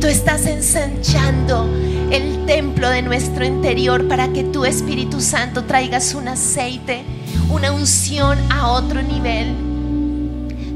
Tú 0.00 0.08
estás 0.08 0.46
ensanchando 0.46 1.68
el 2.10 2.44
templo 2.46 2.90
de 2.90 3.02
nuestro 3.02 3.44
interior 3.44 4.08
para 4.08 4.32
que 4.32 4.42
tu 4.42 4.64
Espíritu 4.64 5.20
Santo 5.20 5.64
traigas 5.64 6.14
un 6.14 6.28
aceite, 6.28 7.02
una 7.50 7.70
unción 7.72 8.38
a 8.50 8.72
otro 8.72 9.02
nivel. 9.02 9.54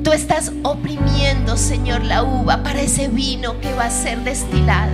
Tú 0.05 0.13
estás 0.13 0.53
oprimiendo, 0.63 1.57
Señor, 1.57 2.05
la 2.05 2.23
uva 2.23 2.63
para 2.63 2.81
ese 2.81 3.09
vino 3.09 3.61
que 3.61 3.73
va 3.75 3.87
a 3.87 3.91
ser 3.91 4.23
destilado. 4.23 4.93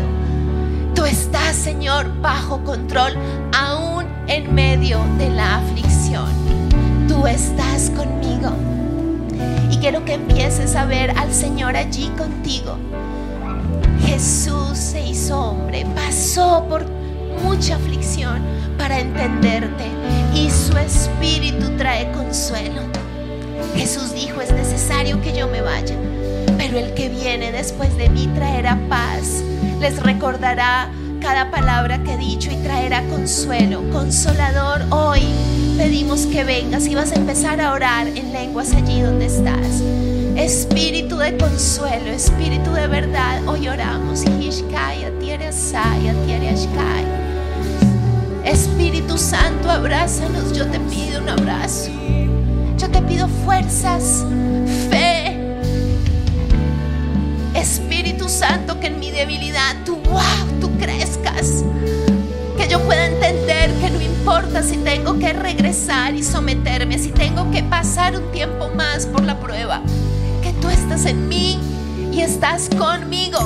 Tú 0.94 1.04
estás, 1.04 1.54
Señor, 1.54 2.10
bajo 2.22 2.64
control 2.64 3.12
aún 3.52 4.06
en 4.26 4.54
medio 4.54 4.98
de 5.18 5.28
la 5.28 5.56
aflicción. 5.56 6.01
Tú 7.08 7.26
estás 7.26 7.90
conmigo. 7.90 8.50
Y 9.70 9.76
quiero 9.78 10.04
que 10.04 10.14
empieces 10.14 10.76
a 10.76 10.84
ver 10.84 11.10
al 11.18 11.32
Señor 11.32 11.76
allí 11.76 12.08
contigo. 12.18 12.76
Jesús 14.04 14.76
se 14.76 15.00
hizo 15.06 15.38
hombre, 15.38 15.86
pasó 15.94 16.66
por 16.68 16.84
mucha 17.42 17.76
aflicción 17.76 18.42
para 18.76 19.00
entenderte 19.00 19.84
y 20.34 20.50
su 20.50 20.76
espíritu 20.76 21.76
trae 21.76 22.10
consuelo. 22.12 22.82
Jesús 23.74 24.12
dijo, 24.14 24.40
es 24.40 24.52
necesario 24.52 25.20
que 25.22 25.36
yo 25.36 25.48
me 25.48 25.62
vaya, 25.62 25.94
pero 26.58 26.78
el 26.78 26.92
que 26.94 27.08
viene 27.08 27.52
después 27.52 27.96
de 27.96 28.08
mí 28.10 28.28
traerá 28.34 28.78
paz, 28.88 29.42
les 29.80 30.02
recordará 30.02 30.90
cada 31.22 31.50
palabra 31.50 32.02
que 32.02 32.14
he 32.14 32.18
dicho 32.18 32.50
y 32.50 32.56
traerá 32.56 33.02
consuelo. 33.04 33.82
Consolador, 33.92 34.82
hoy 34.90 35.22
pedimos 35.78 36.26
que 36.26 36.42
vengas 36.42 36.86
y 36.86 36.96
vas 36.96 37.12
a 37.12 37.14
empezar 37.14 37.60
a 37.60 37.72
orar 37.72 38.08
en 38.08 38.32
lenguas 38.32 38.72
allí 38.74 39.00
donde 39.00 39.26
estás. 39.26 39.80
Espíritu 40.36 41.16
de 41.16 41.36
consuelo, 41.36 42.10
espíritu 42.10 42.72
de 42.72 42.88
verdad, 42.88 43.40
hoy 43.46 43.68
oramos. 43.68 44.24
Espíritu 48.44 49.16
Santo, 49.16 49.70
abrázanos. 49.70 50.52
Yo 50.52 50.66
te 50.66 50.80
pido 50.80 51.22
un 51.22 51.28
abrazo. 51.28 51.90
Yo 52.76 52.90
te 52.90 53.00
pido 53.02 53.28
fuerzas, 53.44 54.24
fe. 54.90 55.38
Espíritu 57.54 58.01
que 58.82 58.88
en 58.88 58.98
mi 58.98 59.12
debilidad 59.12 59.76
tú, 59.86 59.96
wow, 60.10 60.60
tú 60.60 60.68
crezcas. 60.76 61.62
Que 62.56 62.66
yo 62.68 62.80
pueda 62.80 63.06
entender 63.06 63.70
que 63.74 63.90
no 63.90 64.00
importa 64.00 64.60
si 64.64 64.76
tengo 64.78 65.20
que 65.20 65.32
regresar 65.32 66.16
y 66.16 66.24
someterme, 66.24 66.98
si 66.98 67.10
tengo 67.10 67.48
que 67.52 67.62
pasar 67.62 68.16
un 68.16 68.32
tiempo 68.32 68.70
más 68.74 69.06
por 69.06 69.22
la 69.22 69.38
prueba, 69.38 69.82
que 70.42 70.52
tú 70.54 70.68
estás 70.68 71.06
en 71.06 71.28
mí 71.28 71.60
y 72.12 72.22
estás 72.22 72.68
conmigo. 72.76 73.38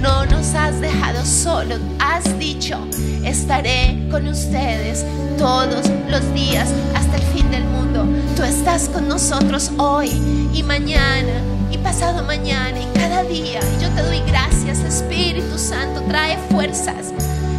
No 0.00 0.26
nos 0.26 0.54
has 0.54 0.80
dejado 0.80 1.24
solos, 1.24 1.80
has 1.98 2.38
dicho, 2.38 2.78
estaré 3.24 3.98
con 4.10 4.26
ustedes 4.28 5.04
todos 5.38 5.88
los 6.08 6.34
días 6.34 6.68
hasta 6.94 7.16
el 7.16 7.22
fin 7.34 7.50
del 7.50 7.64
mundo. 7.64 8.06
Tú 8.36 8.42
estás 8.42 8.88
con 8.88 9.08
nosotros 9.08 9.70
hoy 9.78 10.10
y 10.52 10.62
mañana 10.62 11.40
y 11.70 11.78
pasado 11.78 12.22
mañana 12.24 12.78
y 12.78 12.98
cada 12.98 13.22
día. 13.24 13.60
Yo 13.80 13.88
te 13.90 14.02
doy 14.02 14.20
gracias, 14.26 14.78
Espíritu 14.80 15.58
Santo, 15.58 16.02
trae 16.08 16.36
fuerzas, 16.50 17.12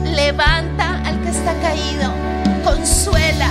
levanta 0.04 1.02
al 1.06 1.20
que 1.22 1.30
está 1.30 1.54
caído, 1.60 2.12
consuela, 2.64 3.50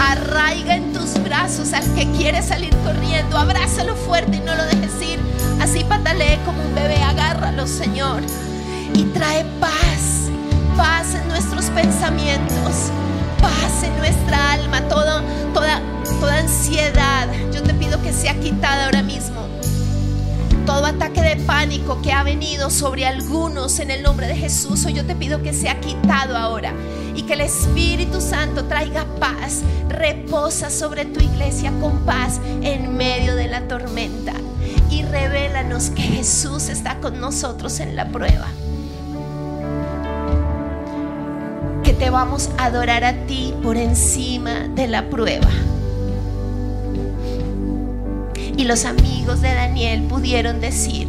arraiga 0.00 0.76
en 0.76 0.92
tus 0.92 1.22
brazos 1.22 1.72
al 1.72 1.84
que 1.94 2.10
quiere 2.12 2.42
salir 2.42 2.74
corriendo, 2.84 3.36
abrázalo 3.36 3.94
fuerte 3.94 4.38
y 4.38 4.40
no 4.40 4.54
lo 4.54 4.64
dejes 4.64 5.02
ir. 5.02 5.31
Así 5.62 5.84
patalee 5.84 6.40
como 6.44 6.60
un 6.60 6.74
bebé, 6.74 7.00
agárralo, 7.04 7.68
Señor. 7.68 8.20
Y 8.94 9.04
trae 9.04 9.44
paz, 9.60 10.28
paz 10.76 11.14
en 11.14 11.28
nuestros 11.28 11.66
pensamientos, 11.66 12.90
paz 13.40 13.84
en 13.84 13.96
nuestra 13.96 14.54
alma, 14.54 14.80
todo, 14.88 15.22
toda, 15.54 15.80
toda 16.18 16.40
ansiedad. 16.40 17.28
Yo 17.52 17.62
te 17.62 17.74
pido 17.74 18.02
que 18.02 18.12
sea 18.12 18.34
quitada 18.40 18.86
ahora 18.86 19.04
mismo. 19.04 19.46
Todo 20.66 20.86
ataque 20.86 21.22
de 21.22 21.36
pánico 21.36 22.02
que 22.02 22.12
ha 22.12 22.24
venido 22.24 22.68
sobre 22.68 23.06
algunos 23.06 23.78
en 23.78 23.92
el 23.92 24.02
nombre 24.02 24.26
de 24.26 24.34
Jesús, 24.34 24.84
yo 24.92 25.06
te 25.06 25.14
pido 25.14 25.42
que 25.42 25.52
sea 25.52 25.78
quitado 25.78 26.36
ahora 26.36 26.72
y 27.14 27.22
que 27.22 27.34
el 27.34 27.40
Espíritu 27.40 28.20
Santo 28.20 28.64
traiga 28.64 29.06
paz, 29.20 29.60
reposa 29.88 30.70
sobre 30.70 31.04
tu 31.04 31.20
iglesia 31.20 31.72
con 31.80 32.00
paz 32.00 32.40
en 32.62 32.96
medio 32.96 33.36
de 33.36 33.46
la 33.46 33.68
tormenta 33.68 34.32
y 34.92 35.02
revélanos 35.04 35.88
que 35.90 36.02
Jesús 36.02 36.68
está 36.68 36.98
con 37.00 37.18
nosotros 37.18 37.80
en 37.80 37.96
la 37.96 38.08
prueba. 38.08 38.46
Que 41.82 41.94
te 41.94 42.10
vamos 42.10 42.50
a 42.58 42.66
adorar 42.66 43.02
a 43.02 43.14
ti 43.26 43.54
por 43.62 43.78
encima 43.78 44.68
de 44.74 44.88
la 44.88 45.08
prueba. 45.08 45.48
Y 48.54 48.64
los 48.64 48.84
amigos 48.84 49.40
de 49.40 49.54
Daniel 49.54 50.02
pudieron 50.02 50.60
decir, 50.60 51.08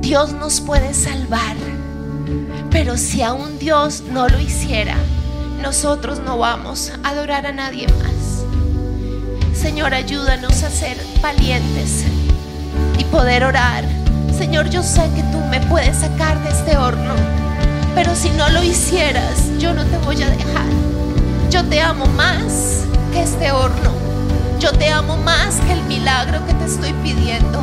Dios 0.00 0.32
nos 0.32 0.60
puede 0.60 0.92
salvar, 0.92 1.56
pero 2.70 2.96
si 2.96 3.22
aún 3.22 3.60
Dios 3.60 4.02
no 4.10 4.28
lo 4.28 4.40
hiciera, 4.40 4.96
nosotros 5.62 6.20
no 6.26 6.36
vamos 6.36 6.92
a 7.04 7.10
adorar 7.10 7.46
a 7.46 7.52
nadie 7.52 7.86
más. 7.86 8.44
Señor, 9.56 9.94
ayúdanos 9.94 10.64
a 10.64 10.70
ser 10.70 10.98
valientes 11.22 12.04
poder 13.04 13.44
orar. 13.44 13.84
Señor, 14.36 14.68
yo 14.70 14.82
sé 14.82 15.08
que 15.14 15.22
tú 15.24 15.38
me 15.50 15.60
puedes 15.60 15.98
sacar 15.98 16.42
de 16.42 16.50
este 16.50 16.76
horno, 16.76 17.14
pero 17.94 18.14
si 18.14 18.30
no 18.30 18.48
lo 18.50 18.62
hicieras, 18.62 19.58
yo 19.58 19.72
no 19.72 19.84
te 19.84 19.98
voy 19.98 20.22
a 20.22 20.30
dejar. 20.30 20.66
Yo 21.50 21.64
te 21.64 21.80
amo 21.80 22.06
más 22.06 22.84
que 23.12 23.22
este 23.22 23.52
horno. 23.52 23.92
Yo 24.58 24.72
te 24.72 24.90
amo 24.90 25.16
más 25.18 25.56
que 25.66 25.72
el 25.72 25.82
milagro 25.84 26.44
que 26.46 26.54
te 26.54 26.64
estoy 26.64 26.92
pidiendo. 26.94 27.62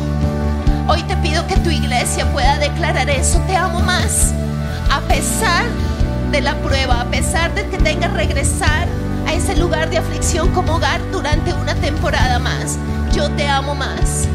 Hoy 0.88 1.02
te 1.02 1.16
pido 1.18 1.46
que 1.46 1.56
tu 1.56 1.70
iglesia 1.70 2.30
pueda 2.32 2.58
declarar 2.58 3.10
eso. 3.10 3.38
Te 3.46 3.56
amo 3.56 3.80
más. 3.80 4.32
A 4.90 5.00
pesar 5.00 5.64
de 6.30 6.40
la 6.40 6.54
prueba, 6.62 7.02
a 7.02 7.04
pesar 7.04 7.54
de 7.54 7.66
que 7.68 7.76
tenga 7.78 8.08
que 8.08 8.14
regresar 8.14 8.86
a 9.26 9.32
ese 9.34 9.56
lugar 9.56 9.90
de 9.90 9.98
aflicción 9.98 10.48
como 10.52 10.76
hogar 10.76 11.00
durante 11.10 11.52
una 11.52 11.74
temporada 11.74 12.38
más. 12.38 12.78
Yo 13.14 13.30
te 13.32 13.46
amo 13.46 13.74
más. 13.74 14.28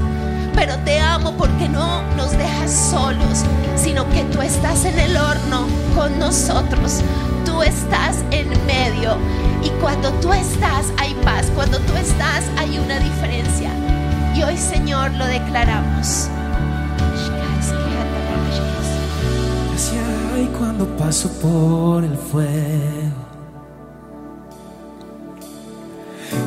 Pero 0.58 0.76
te 0.80 1.00
amo 1.00 1.38
porque 1.38 1.70
no 1.70 2.02
nos 2.16 2.32
dejas 2.32 2.72
solos, 2.72 3.44
sino 3.76 4.10
que 4.10 4.24
tú 4.24 4.42
estás 4.42 4.86
en 4.86 4.98
el 4.98 5.16
horno 5.16 5.68
con 5.96 6.18
nosotros. 6.18 7.04
Tú 7.46 7.62
estás 7.62 8.18
en 8.32 8.50
medio. 8.66 9.18
Y 9.64 9.70
cuando 9.80 10.10
tú 10.14 10.34
estás 10.34 10.88
hay 10.98 11.14
paz. 11.24 11.52
Cuando 11.54 11.78
tú 11.82 11.94
estás 11.94 12.44
hay 12.58 12.80
una 12.80 12.98
diferencia. 12.98 13.70
Y 14.36 14.42
hoy 14.42 14.58
Señor 14.58 15.12
lo 15.12 15.28
declaramos. 15.28 16.28
Hacia 19.76 20.42
y 20.42 20.48
cuando 20.58 20.88
paso 20.98 21.32
por 21.40 22.04
el 22.04 22.18
fuego, 22.18 23.14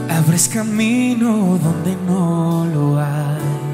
abres 0.09 0.49
camino 0.49 1.61
donde 1.63 1.97
no 2.09 2.67
lo 2.75 2.99
hay. 2.99 3.70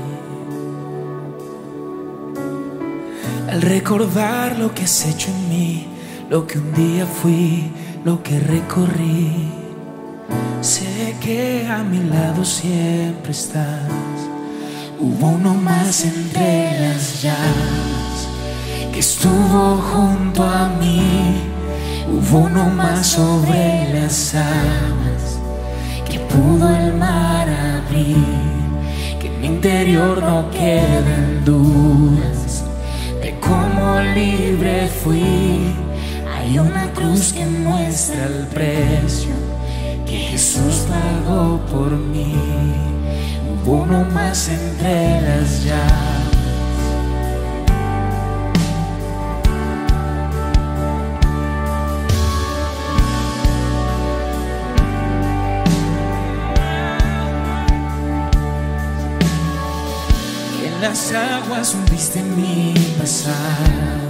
Al 3.57 3.63
recordar 3.63 4.59
lo 4.59 4.75
que 4.75 4.83
has 4.83 5.07
hecho 5.07 5.31
en 5.31 5.49
mí, 5.49 5.87
lo 6.29 6.47
que 6.47 6.59
un 6.59 6.75
día 6.75 7.07
fui, 7.07 7.73
lo 8.05 8.23
que 8.23 8.39
recorrí. 8.39 9.49
Sé 10.61 11.17
que 11.23 11.67
a 11.67 11.83
mi 11.83 12.01
lado 12.01 12.45
siempre 12.45 13.33
estás. 13.33 13.81
Hubo 15.01 15.29
uno 15.29 15.55
más 15.55 16.05
entre 16.05 16.79
las 16.81 17.23
llamas 17.23 18.29
que 18.93 18.99
estuvo 18.99 19.79
junto 19.91 20.43
a 20.45 20.69
mí. 20.79 21.41
Hubo 22.13 22.41
uno 22.41 22.67
más 22.67 23.07
sobre 23.07 23.89
las 23.95 24.35
aguas 24.35 25.39
que 26.07 26.19
pudo 26.19 26.77
el 26.77 26.93
mar 26.93 27.49
abrir. 27.49 28.19
Que 29.19 29.29
en 29.29 29.41
mi 29.41 29.47
interior 29.47 30.23
no 30.23 30.51
queden 30.51 31.43
dudas 31.43 32.36
de 33.47 33.53
cómo 33.53 34.01
libre 34.15 34.89
fui. 35.03 35.75
Hay 36.35 36.59
una 36.59 36.91
cruz 36.93 37.33
que 37.33 37.45
muestra 37.47 38.27
el 38.27 38.47
precio 38.49 39.35
que 40.07 40.17
Jesús 40.17 40.87
pagó 40.89 41.61
por 41.67 41.91
mí. 41.91 42.35
Hubo 43.65 43.83
uno 43.83 44.05
más 44.13 44.49
entre 44.49 45.21
las 45.23 45.65
llamas. 45.65 46.16
Las 60.81 61.13
aguas 61.13 61.75
hundiste 61.75 62.23
mi 62.23 62.75
pasado. 62.99 64.07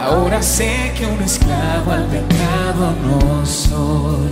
Ahora 0.00 0.42
sé 0.42 0.92
que 0.96 1.06
un 1.06 1.22
esclavo 1.22 1.92
al 1.92 2.04
pecado 2.06 2.94
no 3.02 3.44
soy. 3.44 4.30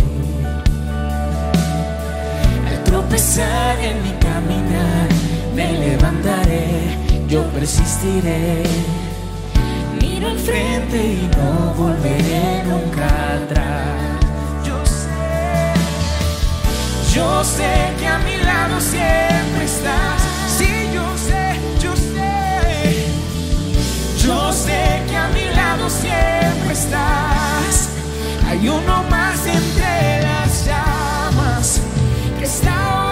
Al 2.68 2.84
tropezar 2.84 3.78
en 3.80 4.02
mi 4.02 4.12
caminar, 4.12 5.08
me 5.54 5.72
levantaré, 5.72 6.96
yo 7.28 7.42
persistiré. 7.50 8.62
Miro 10.00 10.28
al 10.28 10.38
frente 10.38 10.96
y 10.96 11.30
no 11.36 11.74
volveré 11.74 12.62
nunca 12.64 13.06
atrás. 13.34 14.15
Yo 17.16 17.42
sé 17.42 17.94
que 17.98 18.06
a 18.06 18.18
mi 18.18 18.36
lado 18.36 18.78
siempre 18.78 19.64
estás. 19.64 20.20
Sí, 20.58 20.70
yo 20.92 21.06
sé, 21.16 21.44
yo 21.80 21.92
sé. 21.96 23.08
Yo 24.18 24.52
sé 24.52 25.02
que 25.08 25.16
a 25.16 25.28
mi 25.28 25.46
lado 25.54 25.88
siempre 25.88 26.72
estás. 26.72 27.88
Hay 28.48 28.68
uno 28.68 29.02
más 29.04 29.38
entre 29.46 30.22
las 30.22 30.66
llamas 30.66 31.80
que 32.38 32.44
está 32.44 33.05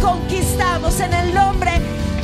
conquistamos. 0.00 0.98
En 1.00 1.12
el 1.12 1.34
nombre 1.34 1.72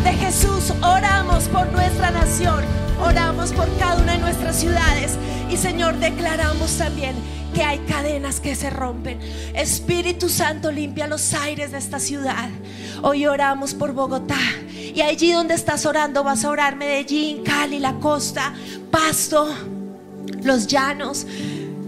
de 0.03 0.13
Jesús 0.15 0.73
oramos 0.83 1.45
por 1.49 1.71
nuestra 1.73 2.11
nación, 2.11 2.65
oramos 3.05 3.53
por 3.53 3.69
cada 3.79 4.01
una 4.01 4.13
de 4.13 4.19
nuestras 4.19 4.57
ciudades 4.57 5.19
y 5.51 5.57
Señor 5.57 5.99
declaramos 5.99 6.79
también 6.79 7.15
que 7.55 7.63
hay 7.63 7.79
cadenas 7.81 8.41
que 8.41 8.55
se 8.55 8.71
rompen. 8.71 9.21
Espíritu 9.55 10.29
Santo 10.29 10.73
limpia 10.73 11.07
los 11.07 11.35
aires 11.35 11.73
de 11.73 11.79
esta 11.79 11.99
ciudad. 11.99 12.49
Hoy 13.03 13.27
oramos 13.27 13.75
por 13.75 13.93
Bogotá. 13.93 14.39
Y 14.95 15.03
allí 15.03 15.33
donde 15.33 15.55
estás 15.55 15.85
orando 15.85 16.25
vas 16.25 16.45
a 16.45 16.51
orar 16.51 16.77
Medellín, 16.77 17.43
Cali, 17.43 17.79
la 17.79 17.95
costa, 17.95 18.55
Pasto, 18.91 19.49
los 20.43 20.67
llanos. 20.67 21.27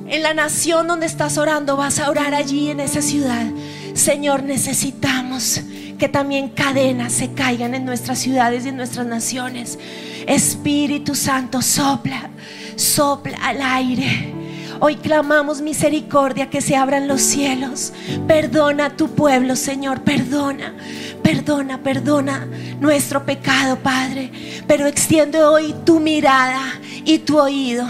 En 0.09 0.23
la 0.23 0.35
nación 0.35 0.87
donde 0.87 1.07
estás 1.07 1.39
orando 1.39 1.77
vas 1.77 1.99
a 1.99 2.11
orar 2.11 2.35
allí 2.35 2.71
en 2.71 2.81
esa 2.81 3.01
ciudad. 3.01 3.47
Señor, 3.95 4.43
necesitamos 4.43 5.61
que 5.99 6.09
también 6.09 6.49
cadenas 6.49 7.13
se 7.13 7.33
caigan 7.33 7.75
en 7.75 7.85
nuestras 7.85 8.19
ciudades 8.19 8.65
y 8.65 8.71
en 8.71 8.77
nuestras 8.77 9.07
naciones. 9.07 9.79
Espíritu 10.27 11.15
Santo, 11.15 11.63
sopla, 11.63 12.31
sopla 12.77 13.39
al 13.43 13.63
aire. 13.63 14.33
Hoy 14.81 14.97
clamamos 14.97 15.61
misericordia, 15.61 16.51
que 16.51 16.61
se 16.61 16.75
abran 16.75 17.07
los 17.07 17.21
cielos. 17.21 17.93
Perdona 18.27 18.87
a 18.87 18.97
tu 18.97 19.15
pueblo, 19.15 19.55
Señor, 19.55 20.01
perdona, 20.01 20.75
perdona, 21.23 21.83
perdona 21.83 22.49
nuestro 22.81 23.25
pecado, 23.25 23.79
Padre. 23.79 24.33
Pero 24.67 24.87
extiende 24.87 25.45
hoy 25.45 25.75
tu 25.85 26.01
mirada 26.01 26.81
y 27.05 27.19
tu 27.19 27.39
oído 27.39 27.87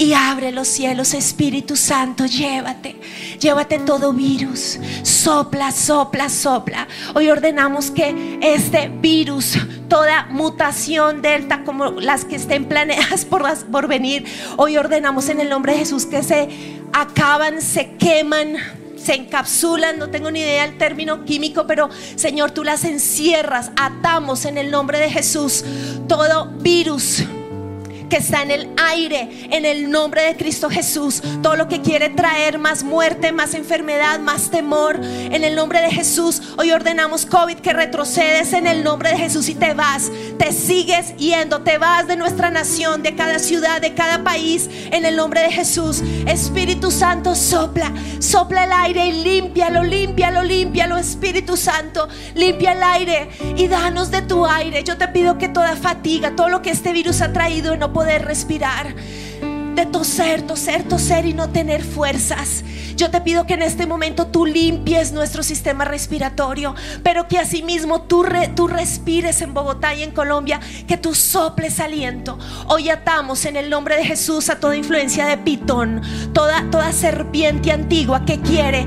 y 0.00 0.14
abre 0.14 0.50
los 0.50 0.66
cielos, 0.66 1.12
Espíritu 1.12 1.76
Santo, 1.76 2.24
llévate, 2.24 2.96
llévate 3.38 3.78
todo 3.80 4.14
virus, 4.14 4.78
sopla, 5.02 5.72
sopla, 5.72 6.30
sopla. 6.30 6.88
Hoy 7.14 7.28
ordenamos 7.28 7.90
que 7.90 8.38
este 8.40 8.88
virus, 8.88 9.58
toda 9.90 10.24
mutación 10.30 11.20
delta 11.20 11.64
como 11.64 11.90
las 12.00 12.24
que 12.24 12.36
estén 12.36 12.64
planeadas 12.64 13.24
por, 13.26 13.42
por 13.66 13.88
venir, 13.88 14.24
hoy 14.56 14.78
ordenamos 14.78 15.28
en 15.28 15.38
el 15.38 15.50
nombre 15.50 15.74
de 15.74 15.80
Jesús 15.80 16.06
que 16.06 16.22
se 16.22 16.48
acaban, 16.94 17.60
se 17.60 17.92
queman 17.96 18.56
se 18.96 19.14
encapsulan, 19.14 19.98
no 19.98 20.10
tengo 20.10 20.30
ni 20.30 20.40
idea 20.40 20.66
del 20.66 20.76
término 20.76 21.24
químico, 21.24 21.66
pero 21.66 21.88
Señor, 22.16 22.50
tú 22.50 22.64
las 22.64 22.84
encierras, 22.84 23.70
atamos 23.80 24.44
en 24.44 24.58
el 24.58 24.70
nombre 24.70 24.98
de 24.98 25.10
Jesús 25.10 25.64
todo 26.06 26.50
virus 26.60 27.24
que 28.10 28.16
está 28.18 28.42
en 28.42 28.50
el 28.50 28.68
aire, 28.76 29.30
en 29.50 29.64
el 29.64 29.90
nombre 29.90 30.22
de 30.22 30.36
Cristo 30.36 30.68
Jesús. 30.68 31.22
Todo 31.42 31.56
lo 31.56 31.68
que 31.68 31.80
quiere 31.80 32.10
traer 32.10 32.58
más 32.58 32.82
muerte, 32.82 33.32
más 33.32 33.54
enfermedad, 33.54 34.18
más 34.18 34.50
temor, 34.50 35.00
en 35.00 35.44
el 35.44 35.54
nombre 35.54 35.80
de 35.80 35.90
Jesús. 35.90 36.42
Hoy 36.58 36.72
ordenamos 36.72 37.24
COVID 37.24 37.58
que 37.58 37.72
retrocedes 37.72 38.52
en 38.52 38.66
el 38.66 38.82
nombre 38.82 39.10
de 39.10 39.16
Jesús 39.16 39.48
y 39.48 39.54
te 39.54 39.74
vas, 39.74 40.10
te 40.38 40.52
sigues 40.52 41.16
yendo, 41.16 41.62
te 41.62 41.78
vas 41.78 42.08
de 42.08 42.16
nuestra 42.16 42.50
nación, 42.50 43.02
de 43.02 43.14
cada 43.14 43.38
ciudad, 43.38 43.80
de 43.80 43.94
cada 43.94 44.24
país, 44.24 44.68
en 44.90 45.04
el 45.04 45.16
nombre 45.16 45.42
de 45.42 45.52
Jesús. 45.52 46.02
Espíritu 46.26 46.90
Santo, 46.90 47.36
sopla, 47.36 47.92
sopla 48.18 48.64
el 48.64 48.72
aire 48.72 49.06
y 49.06 49.22
límpialo, 49.22 49.84
límpialo, 49.84 50.42
límpialo, 50.42 50.96
Espíritu 50.96 51.56
Santo, 51.56 52.08
limpia 52.34 52.72
el 52.72 52.82
aire 52.82 53.30
y 53.56 53.68
danos 53.68 54.10
de 54.10 54.22
tu 54.22 54.44
aire. 54.44 54.82
Yo 54.82 54.98
te 54.98 55.06
pido 55.08 55.38
que 55.38 55.48
toda 55.48 55.76
fatiga, 55.76 56.34
todo 56.34 56.48
lo 56.48 56.60
que 56.60 56.70
este 56.70 56.92
virus 56.92 57.20
ha 57.20 57.32
traído, 57.32 57.76
no 57.76 57.92
poder 58.00 58.24
respirar, 58.24 58.94
de 59.74 59.84
toser, 59.84 60.40
toser, 60.46 60.84
toser 60.84 61.26
y 61.26 61.34
no 61.34 61.50
tener 61.50 61.84
fuerzas. 61.84 62.64
Yo 62.96 63.10
te 63.10 63.20
pido 63.20 63.44
que 63.44 63.52
en 63.52 63.60
este 63.60 63.86
momento 63.86 64.28
tú 64.28 64.46
limpies 64.46 65.12
nuestro 65.12 65.42
sistema 65.42 65.84
respiratorio, 65.84 66.74
pero 67.02 67.28
que 67.28 67.36
asimismo 67.36 68.00
tú, 68.00 68.24
tú 68.56 68.68
respires 68.68 69.42
en 69.42 69.52
Bogotá 69.52 69.94
y 69.94 70.02
en 70.02 70.12
Colombia, 70.12 70.60
que 70.88 70.96
tú 70.96 71.14
soples 71.14 71.78
aliento. 71.78 72.38
Hoy 72.68 72.88
atamos 72.88 73.44
en 73.44 73.56
el 73.56 73.68
nombre 73.68 73.96
de 73.96 74.06
Jesús 74.06 74.48
a 74.48 74.58
toda 74.58 74.76
influencia 74.76 75.26
de 75.26 75.36
pitón, 75.36 76.00
toda, 76.32 76.70
toda 76.70 76.94
serpiente 76.94 77.70
antigua 77.70 78.24
que 78.24 78.40
quiere 78.40 78.86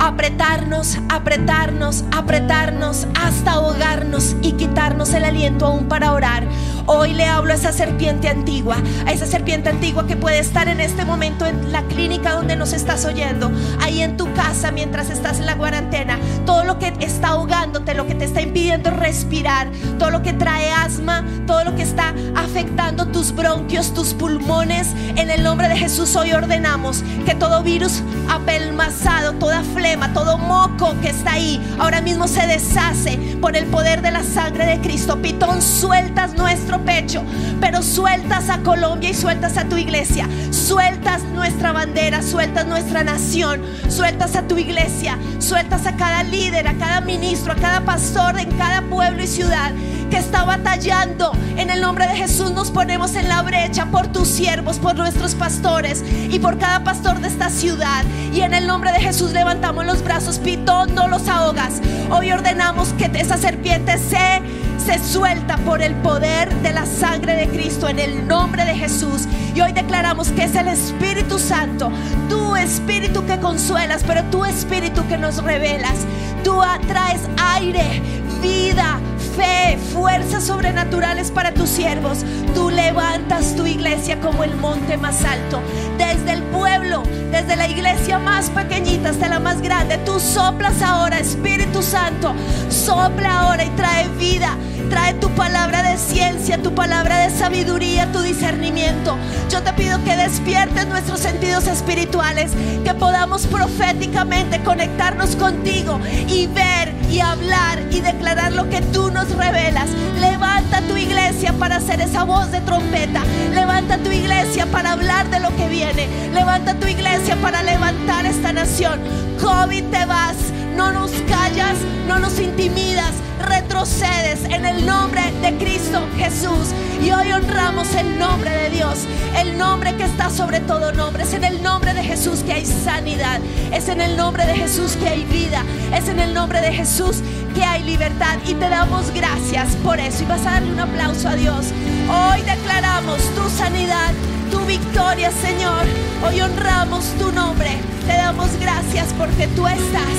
apretarnos, 0.00 0.98
apretarnos, 1.08 2.04
apretarnos 2.12 3.06
hasta 3.14 3.52
ahogarnos 3.52 4.36
y 4.42 4.52
quitarnos 4.52 5.12
el 5.12 5.24
aliento 5.24 5.66
aún 5.66 5.86
para 5.86 6.12
orar. 6.12 6.48
Hoy 6.90 7.12
le 7.12 7.26
hablo 7.26 7.52
a 7.52 7.56
esa 7.56 7.70
serpiente 7.70 8.30
antigua, 8.30 8.78
a 9.06 9.12
esa 9.12 9.26
serpiente 9.26 9.68
antigua 9.68 10.06
que 10.06 10.16
puede 10.16 10.38
estar 10.38 10.68
en 10.68 10.80
este 10.80 11.04
momento 11.04 11.44
en 11.44 11.70
la 11.70 11.82
clínica 11.82 12.32
donde 12.32 12.56
nos 12.56 12.72
estás 12.72 13.04
oyendo, 13.04 13.52
ahí 13.78 14.00
en 14.00 14.16
tu 14.16 14.32
casa 14.32 14.70
mientras 14.70 15.10
estás 15.10 15.38
en 15.38 15.44
la 15.44 15.58
cuarentena. 15.58 16.18
Todo 16.46 16.64
lo 16.64 16.78
que 16.78 16.94
está 17.00 17.28
ahogándote, 17.28 17.92
lo 17.92 18.06
que 18.06 18.14
te 18.14 18.24
está 18.24 18.40
impidiendo 18.40 18.88
respirar, 18.88 19.68
todo 19.98 20.10
lo 20.10 20.22
que 20.22 20.32
trae 20.32 20.70
asma, 20.70 21.26
todo 21.46 21.62
lo 21.62 21.76
que 21.76 21.82
está 21.82 22.14
afectando 22.34 23.08
tus 23.08 23.34
bronquios, 23.34 23.92
tus 23.92 24.14
pulmones, 24.14 24.88
en 25.16 25.28
el 25.28 25.42
nombre 25.42 25.68
de 25.68 25.76
Jesús 25.76 26.16
hoy 26.16 26.32
ordenamos 26.32 27.04
que 27.26 27.34
todo 27.34 27.62
virus 27.62 28.02
apelmazado, 28.30 29.34
toda 29.34 29.62
flema, 29.62 30.14
todo 30.14 30.38
moco 30.38 30.94
que 31.02 31.10
está 31.10 31.32
ahí, 31.32 31.60
ahora 31.78 32.00
mismo 32.00 32.28
se 32.28 32.46
deshace 32.46 33.18
por 33.42 33.56
el 33.58 33.66
poder 33.66 34.00
de 34.00 34.10
la 34.10 34.22
sangre 34.22 34.64
de 34.64 34.80
Cristo. 34.80 35.20
Pitón, 35.20 35.60
sueltas 35.60 36.34
nuestro 36.34 36.77
pecho, 36.78 37.22
pero 37.60 37.82
sueltas 37.82 38.48
a 38.48 38.58
Colombia 38.58 39.10
y 39.10 39.14
sueltas 39.14 39.56
a 39.56 39.64
tu 39.64 39.76
iglesia, 39.76 40.28
sueltas 40.50 41.22
nuestra 41.24 41.72
bandera, 41.72 42.22
sueltas 42.22 42.66
nuestra 42.66 43.04
nación, 43.04 43.62
sueltas 43.88 44.36
a 44.36 44.42
tu 44.42 44.58
iglesia, 44.58 45.18
sueltas 45.38 45.86
a 45.86 45.96
cada 45.96 46.22
líder, 46.22 46.68
a 46.68 46.74
cada 46.74 47.00
ministro, 47.00 47.52
a 47.52 47.56
cada 47.56 47.80
pastor 47.82 48.38
en 48.38 48.50
cada 48.52 48.82
pueblo 48.82 49.22
y 49.22 49.26
ciudad 49.26 49.72
que 50.10 50.16
está 50.16 50.44
batallando. 50.44 51.32
En 51.56 51.70
el 51.70 51.80
nombre 51.80 52.06
de 52.06 52.14
Jesús 52.14 52.52
nos 52.52 52.70
ponemos 52.70 53.14
en 53.14 53.28
la 53.28 53.42
brecha 53.42 53.86
por 53.86 54.08
tus 54.08 54.28
siervos, 54.28 54.78
por 54.78 54.96
nuestros 54.96 55.34
pastores 55.34 56.04
y 56.30 56.38
por 56.38 56.58
cada 56.58 56.84
pastor 56.84 57.20
de 57.20 57.28
esta 57.28 57.50
ciudad. 57.50 58.04
Y 58.32 58.40
en 58.40 58.54
el 58.54 58.66
nombre 58.66 58.92
de 58.92 59.00
Jesús 59.00 59.32
levantamos 59.32 59.84
los 59.84 60.02
brazos, 60.02 60.38
pitón, 60.38 60.94
no 60.94 61.08
los 61.08 61.28
ahogas. 61.28 61.80
Hoy 62.10 62.32
ordenamos 62.32 62.88
que 62.94 63.10
esa 63.14 63.36
serpiente 63.36 63.98
se 63.98 64.40
se 64.88 64.98
suelta 65.04 65.58
por 65.58 65.82
el 65.82 65.94
poder 65.96 66.50
de 66.62 66.72
la 66.72 66.86
sangre 66.86 67.34
de 67.34 67.48
Cristo 67.48 67.90
en 67.90 67.98
el 67.98 68.26
nombre 68.26 68.64
de 68.64 68.74
Jesús. 68.74 69.28
Y 69.54 69.60
hoy 69.60 69.72
declaramos 69.72 70.30
que 70.30 70.44
es 70.44 70.54
el 70.54 70.66
Espíritu 70.66 71.38
Santo, 71.38 71.92
tu 72.30 72.56
Espíritu 72.56 73.26
que 73.26 73.38
consuelas, 73.38 74.02
pero 74.06 74.24
tu 74.30 74.46
Espíritu 74.46 75.06
que 75.06 75.18
nos 75.18 75.44
revelas. 75.44 76.06
Tú 76.42 76.62
atraes 76.62 77.20
aire, 77.36 78.00
vida, 78.40 78.98
fe, 79.36 79.76
fuerzas 79.92 80.44
sobrenaturales 80.44 81.30
para 81.32 81.52
tus 81.52 81.68
siervos. 81.68 82.24
Tú 82.54 82.70
levantas 82.70 83.56
tu 83.56 83.66
iglesia 83.66 84.18
como 84.20 84.42
el 84.42 84.56
monte 84.56 84.96
más 84.96 85.22
alto. 85.22 85.60
Desde 85.98 86.32
el 86.32 86.42
pueblo, 86.44 87.02
desde 87.30 87.56
la 87.56 87.68
iglesia 87.68 88.18
más 88.18 88.48
pequeñita 88.48 89.10
hasta 89.10 89.28
la 89.28 89.38
más 89.38 89.60
grande, 89.60 89.98
tú 89.98 90.18
soplas 90.18 90.80
ahora, 90.80 91.18
Espíritu 91.18 91.82
Santo. 91.82 92.34
Sopla 92.70 93.40
ahora 93.40 93.64
y 93.64 93.70
trae 93.70 94.08
vida. 94.18 94.56
Trae 94.90 95.14
tu 95.14 95.28
palabra 95.30 95.82
de 95.82 95.98
ciencia, 95.98 96.62
tu 96.62 96.74
palabra 96.74 97.18
de 97.18 97.30
sabiduría, 97.30 98.10
tu 98.12 98.20
discernimiento. 98.20 99.16
Yo 99.50 99.62
te 99.62 99.72
pido 99.74 100.02
que 100.04 100.16
despiertes 100.16 100.86
nuestros 100.86 101.20
sentidos 101.20 101.66
espirituales, 101.66 102.52
que 102.84 102.94
podamos 102.94 103.46
proféticamente 103.46 104.62
conectarnos 104.62 105.36
contigo 105.36 106.00
y 106.28 106.46
ver 106.46 106.94
y 107.10 107.20
hablar 107.20 107.80
y 107.90 108.00
declarar 108.00 108.52
lo 108.52 108.68
que 108.70 108.80
tú 108.80 109.10
nos 109.10 109.30
revelas. 109.30 109.88
Levanta 110.20 110.80
tu 110.82 110.96
iglesia 110.96 111.52
para 111.52 111.80
ser 111.80 112.00
esa 112.00 112.24
voz 112.24 112.50
de 112.50 112.60
trompeta. 112.60 113.22
Levanta 113.54 113.98
tu 113.98 114.10
iglesia 114.10 114.66
para 114.66 114.92
hablar 114.92 115.28
de 115.30 115.40
lo 115.40 115.54
que 115.56 115.68
viene. 115.68 116.08
Levanta 116.32 116.74
tu 116.74 116.86
iglesia 116.86 117.36
para 117.36 117.62
levantar 117.62 118.26
esta 118.26 118.52
nación. 118.52 119.00
COVID 119.40 119.84
te 119.84 120.04
vas, 120.06 120.36
no 120.76 120.92
nos 120.92 121.10
callas, 121.28 121.76
no 122.06 122.18
nos 122.18 122.38
intimidas 122.40 123.12
retrocedes 123.48 124.44
en 124.44 124.66
el 124.66 124.84
nombre 124.84 125.22
de 125.42 125.56
Cristo 125.56 126.06
Jesús. 126.16 126.68
Y 127.02 127.10
hoy 127.10 127.32
honramos 127.32 127.94
el 127.94 128.18
nombre 128.18 128.50
de 128.50 128.70
Dios, 128.70 129.06
el 129.36 129.56
nombre 129.56 129.94
que 129.96 130.04
está 130.04 130.30
sobre 130.30 130.60
todo 130.60 130.92
nombre. 130.92 131.22
Es 131.22 131.32
en 131.32 131.44
el 131.44 131.62
nombre 131.62 131.94
de 131.94 132.02
Jesús 132.02 132.40
que 132.40 132.52
hay 132.52 132.66
sanidad, 132.66 133.40
es 133.72 133.88
en 133.88 134.00
el 134.00 134.16
nombre 134.16 134.46
de 134.46 134.54
Jesús 134.54 134.96
que 134.96 135.08
hay 135.08 135.24
vida, 135.24 135.62
es 135.94 136.08
en 136.08 136.18
el 136.18 136.34
nombre 136.34 136.60
de 136.60 136.72
Jesús 136.72 137.22
que 137.54 137.64
hay 137.64 137.82
libertad. 137.82 138.38
Y 138.46 138.54
te 138.54 138.68
damos 138.68 139.12
gracias 139.14 139.68
por 139.84 140.00
eso. 140.00 140.22
Y 140.24 140.26
vas 140.26 140.46
a 140.46 140.52
darle 140.52 140.72
un 140.72 140.80
aplauso 140.80 141.28
a 141.28 141.36
Dios. 141.36 141.66
Hoy 142.08 142.42
declaramos 142.42 143.18
tu 143.34 143.48
sanidad, 143.50 144.12
tu 144.50 144.60
victoria, 144.66 145.30
Señor. 145.30 145.84
Hoy 146.26 146.40
honramos 146.40 147.04
tu 147.18 147.30
nombre. 147.32 147.70
Te 148.06 148.14
damos 148.14 148.48
gracias 148.60 149.08
porque 149.18 149.46
tú 149.48 149.66
estás, 149.66 150.18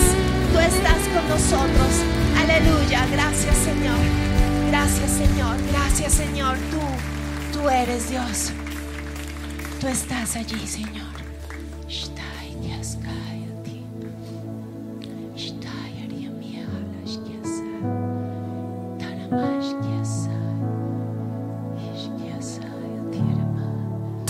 tú 0.52 0.60
estás 0.60 1.08
con 1.14 1.28
nosotros. 1.30 1.92
Aleluya, 2.38 3.06
gracias 3.12 3.58
Señor. 3.58 4.00
Gracias 4.70 5.12
Señor, 5.12 5.56
gracias 5.72 6.14
Señor. 6.14 6.58
Tú, 6.72 7.60
tú 7.60 7.70
eres 7.70 8.10
Dios. 8.10 8.52
Tú 9.80 9.88
estás 9.88 10.36
allí, 10.36 10.68
Señor. 10.68 11.10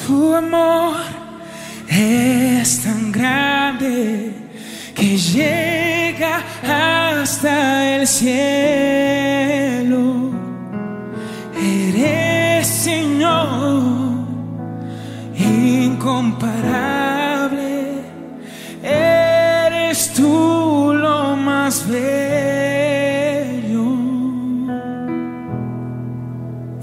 Tu 0.08 0.34
amor 0.34 0.96
es 1.88 2.82
tan 2.82 3.12
grande 3.12 4.39
que 5.00 5.18
llega 5.18 6.44
hasta 6.62 7.96
el 7.96 8.06
cielo. 8.06 9.98
Eres 11.56 12.68
Señor 12.68 14.28
incomparable. 15.38 18.04
Eres 18.84 20.12
tú 20.14 20.94
lo 20.94 21.38
más 21.38 21.88
bello 21.88 22.10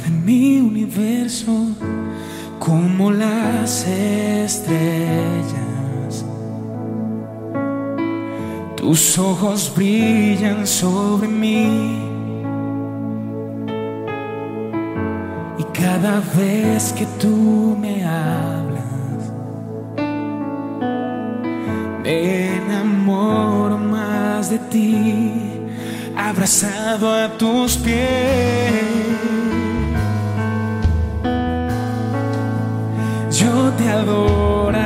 de 0.02 0.10
mi 0.24 0.60
universo, 0.60 1.52
como 2.58 3.10
las 3.10 3.86
estrellas. 3.86 5.05
Tus 8.86 9.18
ojos 9.18 9.72
brillan 9.74 10.64
sobre 10.64 11.26
mí. 11.26 11.98
Y 15.58 15.64
cada 15.76 16.22
vez 16.36 16.92
que 16.92 17.04
tú 17.20 17.76
me 17.80 18.04
hablas, 18.04 19.32
me 22.04 22.58
enamoro 22.58 23.76
más 23.76 24.50
de 24.50 24.58
ti, 24.70 25.32
abrazado 26.16 27.12
a 27.12 27.36
tus 27.36 27.78
pies. 27.78 28.84
Yo 33.32 33.72
te 33.78 33.88
adoraré. 33.88 34.85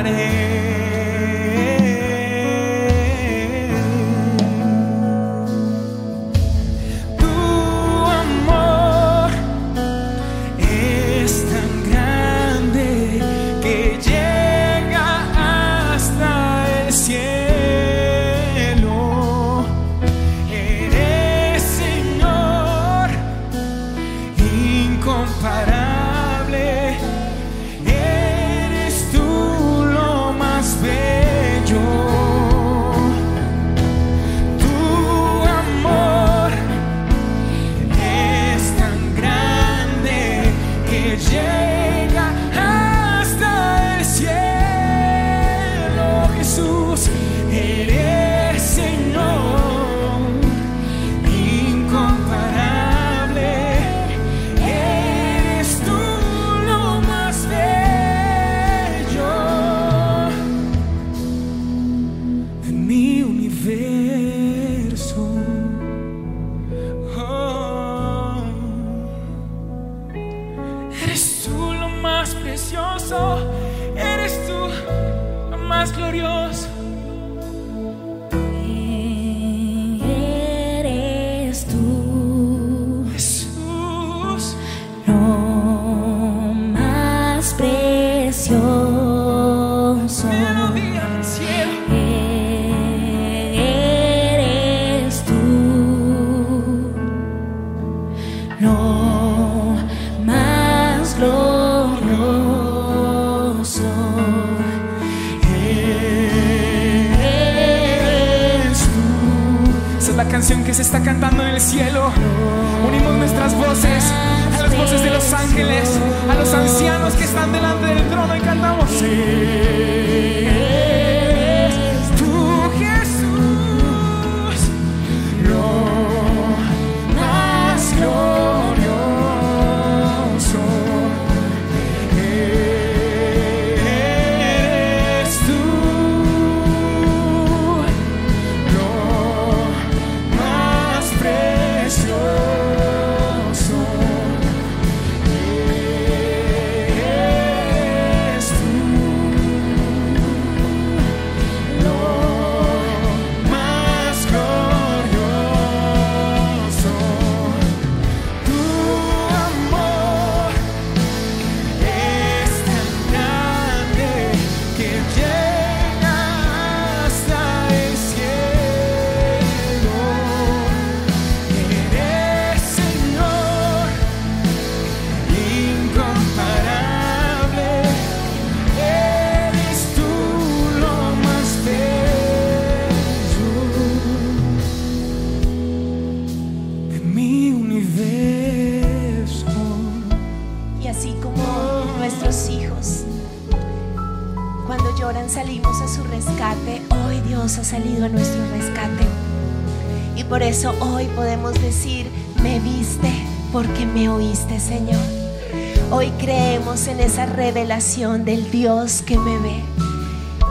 En 206.71 207.01
esa 207.01 207.25
revelación 207.25 208.23
del 208.23 208.49
Dios 208.49 209.01
que 209.05 209.17
me 209.17 209.37
ve. 209.39 209.61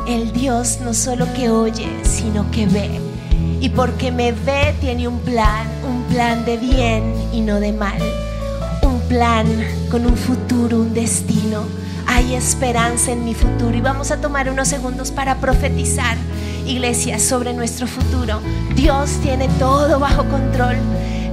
El 0.06 0.32
Dios 0.34 0.80
no 0.84 0.92
solo 0.92 1.26
que 1.32 1.48
oye, 1.48 1.88
sino 2.02 2.50
que 2.50 2.66
ve. 2.66 3.00
Y 3.58 3.70
porque 3.70 4.12
me 4.12 4.32
ve 4.32 4.74
tiene 4.82 5.08
un 5.08 5.18
plan, 5.20 5.66
un 5.82 6.02
plan 6.12 6.44
de 6.44 6.58
bien 6.58 7.14
y 7.32 7.40
no 7.40 7.58
de 7.58 7.72
mal. 7.72 7.98
Un 8.82 9.00
plan 9.08 9.46
con 9.90 10.04
un 10.04 10.14
futuro, 10.14 10.80
un 10.80 10.92
destino. 10.92 11.62
Hay 12.06 12.34
esperanza 12.34 13.12
en 13.12 13.24
mi 13.24 13.32
futuro 13.32 13.74
y 13.74 13.80
vamos 13.80 14.10
a 14.10 14.20
tomar 14.20 14.50
unos 14.50 14.68
segundos 14.68 15.10
para 15.10 15.36
profetizar, 15.36 16.18
iglesia, 16.66 17.18
sobre 17.18 17.54
nuestro 17.54 17.86
futuro. 17.86 18.40
Dios 18.74 19.10
tiene 19.22 19.48
todo 19.58 19.98
bajo 19.98 20.26
control. 20.26 20.76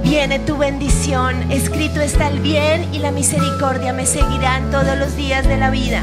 Viene 0.08 0.38
tu 0.38 0.56
bendición, 0.56 1.52
escrito 1.52 2.00
está 2.00 2.28
el 2.28 2.40
bien 2.40 2.94
y 2.94 2.98
la 2.98 3.10
misericordia 3.10 3.92
me 3.92 4.06
seguirán 4.06 4.70
todos 4.70 4.96
los 4.96 5.14
días 5.16 5.46
de 5.46 5.58
la 5.58 5.68
vida. 5.68 6.02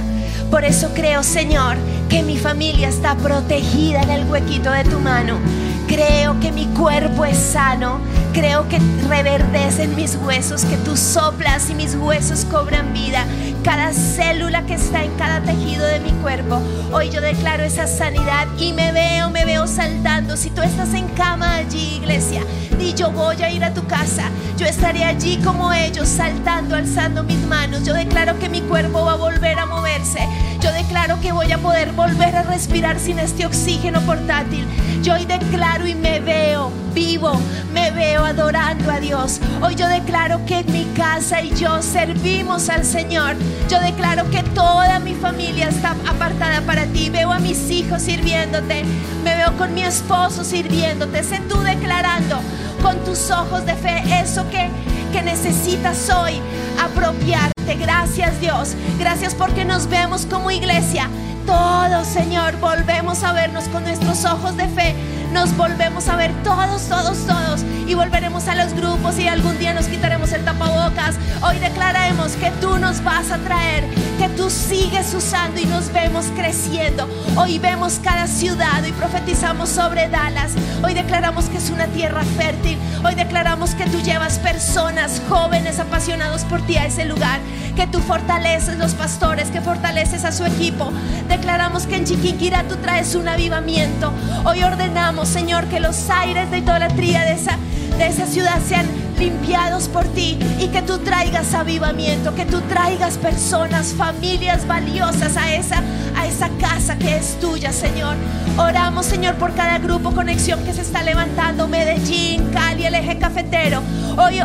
Por 0.52 0.64
eso 0.64 0.92
creo, 0.94 1.24
Señor, 1.24 1.76
que 2.08 2.22
mi 2.22 2.38
familia 2.38 2.88
está 2.88 3.16
protegida 3.16 4.04
en 4.04 4.12
el 4.12 4.30
huequito 4.30 4.70
de 4.70 4.84
tu 4.84 5.00
mano. 5.00 5.40
Creo 5.88 6.40
que 6.40 6.52
mi 6.52 6.68
cuerpo 6.68 7.26
es 7.26 7.36
sano. 7.36 8.00
Creo 8.32 8.70
que 8.70 8.80
reverdecen 9.08 9.96
mis 9.96 10.16
huesos, 10.18 10.66
que 10.66 10.78
tú 10.78 10.96
soplas 10.96 11.70
y 11.72 11.74
mis 11.74 11.96
huesos 11.96 12.46
cobran 12.46 12.94
vida. 12.94 13.26
Cada 13.66 13.94
célula 13.94 14.64
que 14.68 14.76
está 14.76 15.04
en 15.04 15.12
cada 15.16 15.42
tejido 15.42 15.88
de 15.88 16.00
mi 16.00 16.12
cuerpo. 16.22 16.62
Hoy 16.92 17.10
yo 17.10 17.20
declaro 17.20 17.64
esa 17.64 17.88
sanidad 17.88 18.46
y 18.60 18.74
me 18.74 18.92
veo, 18.92 19.32
me 19.32 19.44
veo 19.44 19.66
saltando. 19.66 20.38
Si 20.38 20.52
tú 20.52 20.62
estás 20.62 20.94
en 20.94 21.08
cama 21.08 21.56
allí, 21.56 21.96
iglesia, 21.96 22.44
y 22.80 22.94
yo 22.94 23.10
voy 23.10 23.42
a 23.42 23.50
ir 23.50 23.64
a 23.64 23.74
tu 23.74 23.84
casa, 23.88 24.30
yo 24.56 24.68
estaré 24.68 25.04
allí 25.04 25.40
como 25.44 25.74
ellos, 25.74 26.08
saltando, 26.08 26.76
alzando 26.76 27.24
mis 27.24 27.40
manos. 27.48 27.84
Yo 27.84 27.96
declaro 27.96 28.38
que 28.38 28.50
mi 28.50 28.62
cuerpo 28.62 29.04
va 29.04 29.14
a 29.14 29.16
volver 29.16 29.58
a 29.58 29.66
moverse. 29.66 30.20
Yo 30.62 30.72
declaro 30.72 31.20
que 31.20 31.32
voy 31.32 31.52
a 31.52 31.58
poder 31.58 31.92
volver 31.94 32.36
a 32.36 32.44
respirar 32.44 33.00
sin 33.00 33.18
este 33.18 33.48
oxígeno 33.48 34.00
portátil. 34.02 34.68
Yo 35.06 35.14
hoy 35.14 35.26
declaro 35.26 35.86
y 35.86 35.94
me 35.94 36.20
veo 36.20 36.72
vivo, 36.96 37.40
me 37.72 37.92
veo 37.92 38.26
adorando 38.26 38.90
a 38.90 39.00
Dios. 39.00 39.40
Hoy 39.62 39.76
yo 39.76 39.88
declaro 39.88 40.44
que 40.48 40.62
en 40.62 40.72
mi 40.72 40.86
casa 40.96 41.44
y 41.44 41.54
yo 41.54 41.84
servimos 41.84 42.70
al 42.70 42.84
Señor. 42.84 43.36
Yo 43.70 43.80
declaro 43.82 44.28
que 44.32 44.42
toda 44.42 44.98
mi 44.98 45.14
familia 45.14 45.70
está 45.70 45.96
apartada 46.10 46.62
para 46.62 46.88
ti. 46.88 47.12
Veo 47.12 47.32
a 47.32 47.38
mis 47.38 47.70
hijos 47.70 48.02
sirviéndote. 48.02 48.84
Me 49.24 49.36
veo 49.36 49.56
con 49.58 49.76
mi 49.76 49.84
esposo 49.84 50.44
sirviéndote. 50.44 51.24
Sé 51.24 51.40
tú 51.48 51.60
declarando 51.60 52.40
con 52.82 52.98
tus 53.04 53.30
ojos 53.30 53.64
de 53.64 53.76
fe 53.76 54.04
eso 54.24 54.50
que, 54.50 54.72
que 55.14 55.22
necesitas 55.22 56.10
hoy 56.10 56.42
apropiarte. 56.84 57.76
Gracias 57.76 58.42
Dios. 58.42 58.74
Gracias 58.98 59.36
porque 59.36 59.66
nos 59.66 59.88
vemos 59.88 60.26
como 60.26 60.50
iglesia. 60.50 61.12
Todos, 61.46 62.08
Señor, 62.08 62.58
volvemos 62.58 63.24
a 63.24 63.32
vernos 63.34 63.68
con 63.68 63.84
nuestros 63.84 64.26
ojos 64.26 64.58
de 64.58 64.68
fe. 64.68 64.96
Nos 65.32 65.56
volvemos 65.56 66.08
a 66.08 66.16
ver 66.16 66.32
todos, 66.44 66.88
todos, 66.90 67.18
todos. 67.28 67.64
Y 67.88 67.94
volveremos 67.94 68.48
a 68.48 68.56
los 68.56 68.74
grupos 68.74 69.20
y 69.20 69.28
algún 69.28 69.58
día 69.60 69.74
nos 69.74 69.86
quitaremos 69.86 70.32
el 70.32 70.44
tapabocas. 70.44 71.16
Hoy 71.44 71.60
declaremos 71.60 72.36
que 72.38 72.52
tú 72.62 72.78
nos 72.80 73.04
vas 73.04 73.32
a 73.32 73.38
traer, 73.38 73.84
tú 74.30 74.50
sigues 74.50 75.14
usando 75.14 75.60
y 75.60 75.66
nos 75.66 75.92
vemos 75.92 76.26
creciendo. 76.36 77.08
Hoy 77.36 77.60
vemos 77.60 78.00
cada 78.04 78.28
ciudad 78.28 78.84
y 78.84 78.92
profetizamos 78.94 79.70
sobre 79.70 80.10
Dallas. 80.10 80.54
Hoy 80.84 80.94
declaramos 80.94 81.46
que 81.46 81.58
es 81.58 81.70
una 81.70 81.88
tierra 81.88 82.24
fértil. 82.24 82.78
Hoy 83.04 83.16
declaramos 83.16 83.76
que 83.76 83.86
tú 83.86 84.02
llevas 84.02 84.40
personas 84.40 85.22
jóvenes 85.30 85.80
apasionados 85.80 86.44
por 86.44 86.62
ti 86.62 86.78
a 86.78 86.86
ese 86.86 87.06
lugar. 87.06 87.40
Que 87.76 87.88
tú 87.88 88.00
fortaleces 88.00 88.78
los 88.78 88.94
pastores, 88.94 89.50
que 89.50 89.62
fortaleces 89.62 90.24
a 90.26 90.32
su 90.32 90.46
equipo. 90.46 90.92
Declaramos 91.28 91.86
que 91.86 91.98
en 91.98 92.06
Chiquinquirá 92.06 92.64
tú 92.64 92.78
traes 92.78 93.16
un 93.16 93.28
avivamiento. 93.28 94.14
Hoy 94.46 94.64
ordenamos, 94.64 95.28
Señor, 95.28 95.66
que 95.66 95.80
los 95.80 96.10
aires 96.10 96.50
de 96.52 96.60
idolatría 96.60 97.24
de 97.26 97.34
esa, 97.34 97.58
de 97.98 98.08
esa 98.08 98.26
ciudad 98.26 98.60
sean 98.68 98.86
limpiados 99.18 99.88
por 99.88 100.06
ti 100.06 100.38
y 100.60 100.68
que 100.68 100.82
tú 100.82 101.00
traigas 101.00 101.54
avivamiento, 101.54 102.36
que 102.36 102.46
tú 102.46 102.62
traigas 102.62 103.18
personas, 103.18 103.94
familias 103.94 104.68
valiosas 104.68 105.38
a 105.38 105.54
esa, 105.54 105.82
a 106.16 106.28
esa 106.28 106.50
casa 106.60 106.98
que 106.98 107.16
es 107.18 107.40
tuya, 107.40 107.72
Señor. 107.72 108.16
Oramos, 108.58 109.06
Señor, 109.06 109.36
por 109.36 109.54
cada 109.54 109.80
grupo 109.80 110.12
conexión 110.12 110.64
que 110.64 110.74
se 110.74 110.82
está 110.82 111.04
levantando, 111.04 111.68
Medellín, 111.68 112.50
Cali, 112.52 112.86
el 112.86 112.96
eje 112.96 113.18
cafetero. 113.18 113.82
Hoy 114.18 114.40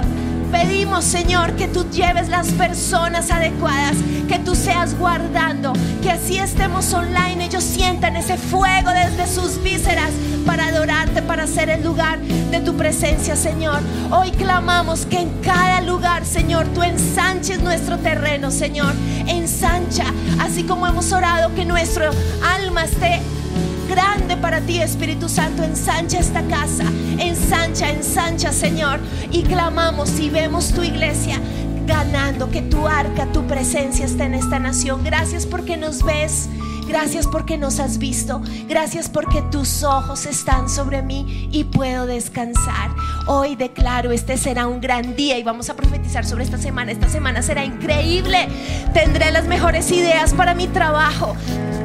pedimos, 0.51 1.05
Señor, 1.05 1.55
que 1.57 1.69
tú 1.69 1.89
lleves 1.91 2.29
las 2.29 2.49
personas 2.53 3.31
adecuadas, 3.31 3.97
que 4.29 4.39
tú 4.39 4.55
seas 4.55 4.99
guardando, 4.99 5.73
que 6.03 6.11
así 6.11 6.39
estemos 6.39 6.93
online, 6.93 7.45
ellos 7.45 7.65
sientan 7.65 8.17
ese 8.17 8.37
fuego 8.37 8.91
desde 8.91 9.27
sus 9.27 9.63
vísceras 9.63 10.11
para 10.47 10.67
adorarte, 10.67 11.23
para 11.23 11.47
ser 11.47 11.71
el 11.71 11.85
lugar 11.85 12.19
de 12.19 12.61
tu 12.61 12.77
presencia, 12.77 13.37
Señor. 13.37 13.81
Hoy 14.11 14.31
clamamos 14.33 15.07
que 15.07 15.21
en 15.21 15.31
cada 15.43 15.81
lugar, 15.83 16.25
Señor, 16.25 16.67
tú 16.75 16.83
ensanches 16.83 17.63
nuestro 17.63 17.99
terreno, 17.99 18.51
Señor. 18.51 18.95
Ensancha, 19.27 20.07
así 20.41 20.65
como 20.65 20.87
hemos 20.87 21.13
orado 21.13 21.55
que 21.55 21.65
nuestro 21.65 22.11
alma 22.43 22.85
esté 22.85 23.21
grande 23.91 24.37
para 24.37 24.61
ti, 24.61 24.81
Espíritu 24.81 25.29
Santo. 25.29 25.63
Ensancha 25.63 26.19
esta 26.19 26.43
casa, 26.45 26.85
ensancha, 27.19 27.91
ensancha, 27.91 28.53
Señor. 28.53 29.01
Y 29.33 29.43
clamamos 29.43 30.19
y 30.21 30.31
vemos 30.31 30.73
tu 30.73 30.83
iglesia 30.83 31.39
ganando, 31.87 32.51
que 32.51 32.63
tu 32.63 32.87
arca, 32.87 33.27
tu 33.33 33.47
presencia 33.47 34.07
está 34.07 34.25
en 34.25 34.35
esta 34.35 34.61
nación. 34.61 35.03
Gracias 35.03 35.45
porque 35.45 35.77
nos 35.77 36.05
ves. 36.05 36.49
Gracias 36.87 37.27
porque 37.27 37.57
nos 37.57 37.79
has 37.79 37.99
visto. 37.99 38.43
Gracias 38.69 39.09
porque 39.09 39.43
tus 39.51 39.83
ojos 39.85 40.27
están 40.27 40.69
sobre 40.69 41.03
mí 41.03 41.49
y 41.53 41.65
puedo 41.65 42.07
descansar. 42.07 42.91
Hoy 43.27 43.55
declaro, 43.55 44.13
este 44.13 44.37
será 44.37 44.67
un 44.67 44.81
gran 44.81 45.15
día 45.15 45.39
y 45.39 45.43
vamos 45.43 45.71
a 45.71 45.77
profetizar 45.77 46.25
sobre 46.25 46.45
esta 46.45 46.59
semana. 46.59 46.91
Esta 46.91 47.09
semana 47.09 47.43
será 47.43 47.65
increíble. 47.65 48.49
Tendré 48.93 49.31
las 49.31 49.47
mejores 49.47 49.91
ideas 49.93 50.35
para 50.35 50.55
mi 50.55 50.67
trabajo. 50.67 51.37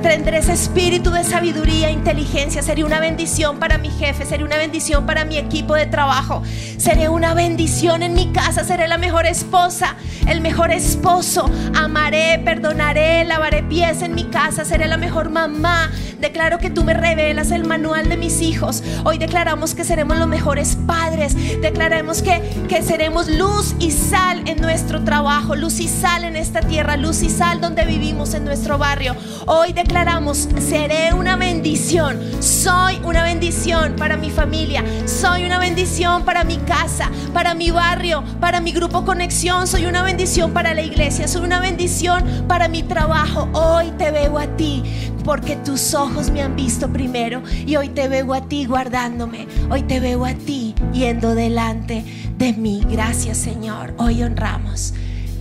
Tendré 0.01 0.37
ese 0.37 0.53
espíritu 0.53 1.09
de 1.09 1.23
sabiduría, 1.23 1.89
e 1.89 1.91
inteligencia. 1.91 2.61
Seré 2.61 2.83
una 2.83 2.99
bendición 2.99 3.57
para 3.57 3.79
mi 3.79 3.89
jefe, 3.89 4.23
seré 4.23 4.43
una 4.43 4.57
bendición 4.57 5.05
para 5.07 5.25
mi 5.25 5.37
equipo 5.37 5.73
de 5.73 5.87
trabajo. 5.87 6.43
Seré 6.77 7.09
una 7.09 7.33
bendición 7.33 8.03
en 8.03 8.13
mi 8.13 8.31
casa, 8.31 8.63
seré 8.63 8.87
la 8.87 8.99
mejor 8.99 9.25
esposa, 9.25 9.95
el 10.27 10.41
mejor 10.41 10.71
esposo. 10.71 11.49
Amaré, 11.75 12.39
perdonaré, 12.45 13.25
lavaré 13.25 13.63
pies 13.63 14.03
en 14.03 14.13
mi 14.13 14.25
casa, 14.25 14.63
seré 14.63 14.87
la 14.87 14.97
mejor 14.97 15.29
mamá. 15.29 15.89
Declaro 16.19 16.59
que 16.59 16.69
tú 16.69 16.83
me 16.83 16.93
revelas 16.93 17.49
el 17.49 17.65
manual 17.65 18.07
de 18.07 18.17
mis 18.17 18.41
hijos. 18.41 18.83
Hoy 19.03 19.17
declaramos 19.17 19.73
que 19.73 19.83
seremos 19.83 20.17
los 20.17 20.27
mejores 20.27 20.77
padres. 20.87 21.34
Declaramos 21.61 22.21
que, 22.21 22.41
que 22.67 22.81
seremos 22.81 23.27
luz 23.27 23.75
y 23.79 23.91
sal 23.91 24.43
en 24.47 24.61
nuestro 24.61 25.03
trabajo, 25.03 25.55
luz 25.55 25.79
y 25.79 25.87
sal 25.87 26.23
en 26.23 26.35
esta 26.35 26.61
tierra, 26.61 26.97
luz 26.97 27.21
y 27.23 27.29
sal 27.29 27.61
donde 27.61 27.85
vivimos 27.85 28.33
en 28.33 28.45
nuestro 28.45 28.77
barrio. 28.77 29.15
Hoy 29.45 29.73
declaramos, 29.73 30.47
seré 30.59 31.13
una 31.13 31.35
bendición. 31.35 32.19
Soy 32.39 32.99
una 33.03 33.23
bendición 33.23 33.95
para 33.97 34.17
mi 34.17 34.29
familia. 34.29 34.83
Soy 35.05 35.45
una 35.45 35.59
bendición 35.59 36.23
para 36.23 36.43
mi 36.43 36.57
casa, 36.57 37.09
para 37.33 37.53
mi 37.53 37.71
barrio, 37.71 38.23
para 38.39 38.61
mi 38.61 38.71
grupo 38.71 39.05
conexión. 39.05 39.67
Soy 39.67 39.85
una 39.85 40.03
bendición 40.03 40.51
para 40.51 40.73
la 40.73 40.81
iglesia. 40.81 41.27
Soy 41.27 41.43
una 41.43 41.59
bendición 41.59 42.45
para 42.47 42.67
mi 42.67 42.83
trabajo. 42.83 43.49
Hoy 43.53 43.91
te 43.97 44.11
veo 44.11 44.37
a 44.37 44.47
ti 44.57 44.83
porque 45.25 45.55
tus 45.57 45.93
ojos 45.93 46.29
me 46.29 46.41
han 46.41 46.55
visto 46.55 46.87
primero 46.89 47.41
y 47.65 47.75
hoy 47.75 47.89
te 47.89 48.07
veo 48.07 48.33
a 48.33 48.47
ti 48.47 48.65
guardándome. 48.65 49.47
Hoy 49.69 49.83
te 49.83 49.99
veo 49.99 50.25
a 50.25 50.33
ti 50.33 50.75
yendo 50.93 51.35
delante 51.35 52.05
de 52.37 52.53
mí. 52.53 52.85
Gracias 52.89 53.37
Señor. 53.37 53.93
Hoy 53.97 54.23
honramos. 54.23 54.93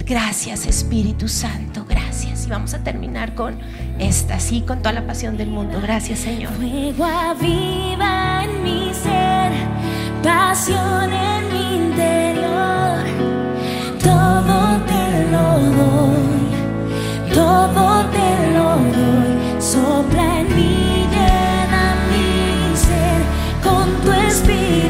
Gracias 0.07 0.66
Espíritu 0.66 1.28
Santo. 1.28 1.85
Gracias. 1.89 2.47
Y 2.47 2.51
vamos 2.51 2.74
a 2.74 2.82
terminar 2.82 3.35
con 3.35 3.59
esta, 3.99 4.39
sí, 4.39 4.62
con 4.62 4.78
toda 4.78 4.93
la 4.93 5.07
pasión 5.07 5.37
del 5.37 5.49
mundo. 5.49 5.80
Gracias, 5.80 6.20
Señor. 6.20 6.53
Fuego 6.55 7.05
aviva 7.05 8.45
en 8.45 8.62
mi 8.62 8.93
ser, 8.93 9.53
pasión 10.22 11.11
en 11.12 11.53
mi 11.53 11.76
interior. 11.87 13.05
Todo 14.03 14.80
te 14.87 15.30
lo 15.30 15.59
doy, 15.76 16.34
todo 17.35 18.05
te 18.14 18.53
lo 18.53 18.68
doy. 18.97 19.61
Sopla 19.61 20.41
en 20.41 20.57
mí, 20.57 21.07
llena 21.11 21.95
mi 22.11 22.76
ser 22.76 23.20
con 23.62 23.87
tu 24.03 24.12
espíritu. 24.12 24.84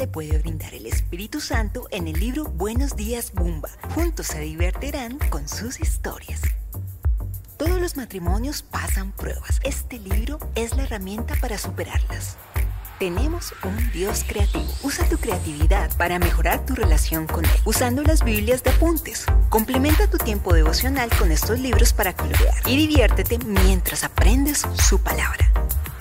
Le 0.00 0.08
puede 0.08 0.38
brindar 0.38 0.72
el 0.72 0.86
Espíritu 0.86 1.42
Santo 1.42 1.86
en 1.90 2.08
el 2.08 2.18
libro 2.18 2.44
Buenos 2.44 2.96
días 2.96 3.32
Bumba. 3.34 3.68
Juntos 3.94 4.28
se 4.28 4.40
divertirán 4.40 5.18
con 5.28 5.46
sus 5.46 5.78
historias. 5.78 6.40
Todos 7.58 7.78
los 7.78 7.98
matrimonios 7.98 8.62
pasan 8.62 9.12
pruebas. 9.12 9.60
Este 9.62 9.98
libro 9.98 10.38
es 10.54 10.74
la 10.74 10.84
herramienta 10.84 11.34
para 11.42 11.58
superarlas. 11.58 12.38
Tenemos 12.98 13.52
un 13.62 13.92
Dios 13.92 14.24
creativo. 14.26 14.64
Usa 14.82 15.06
tu 15.06 15.18
creatividad 15.18 15.94
para 15.98 16.18
mejorar 16.18 16.64
tu 16.64 16.74
relación 16.74 17.26
con 17.26 17.44
Él, 17.44 17.60
usando 17.66 18.02
las 18.02 18.24
Biblias 18.24 18.62
de 18.62 18.70
apuntes. 18.70 19.26
Complementa 19.50 20.08
tu 20.08 20.16
tiempo 20.16 20.54
devocional 20.54 21.10
con 21.18 21.30
estos 21.30 21.58
libros 21.58 21.92
para 21.92 22.16
colorear 22.16 22.66
y 22.66 22.74
diviértete 22.74 23.38
mientras 23.44 24.04
aprendes 24.04 24.66
su 24.88 24.98
palabra. 24.98 25.49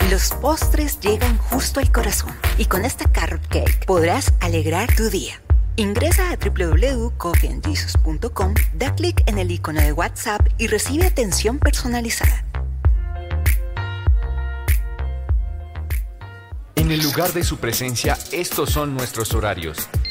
Los 0.10 0.32
postres 0.32 1.00
llegan 1.02 1.38
justo 1.38 1.80
al 1.80 1.92
corazón 1.92 2.36
y 2.58 2.66
con 2.66 2.84
esta 2.84 3.06
carrot 3.12 3.48
cake 3.48 3.86
podrás 3.86 4.34
alegrar 4.40 4.92
tu 4.96 5.12
día. 5.12 5.40
Ingresa 5.76 6.32
a 6.32 6.36
www.coffeeandjesus.com, 6.36 8.56
da 8.74 8.96
clic 8.96 9.22
en 9.28 9.38
el 9.38 9.52
icono 9.52 9.82
de 9.82 9.94
WhatsApp 9.94 10.42
y 10.58 10.66
recibe 10.66 11.06
atención 11.06 11.60
personalizada. 11.60 12.44
En 16.76 16.90
el 16.90 17.04
lugar 17.04 17.32
de 17.34 17.44
su 17.44 17.58
presencia, 17.58 18.18
estos 18.32 18.72
son 18.72 18.96
nuestros 18.96 19.36
horarios. 19.36 19.88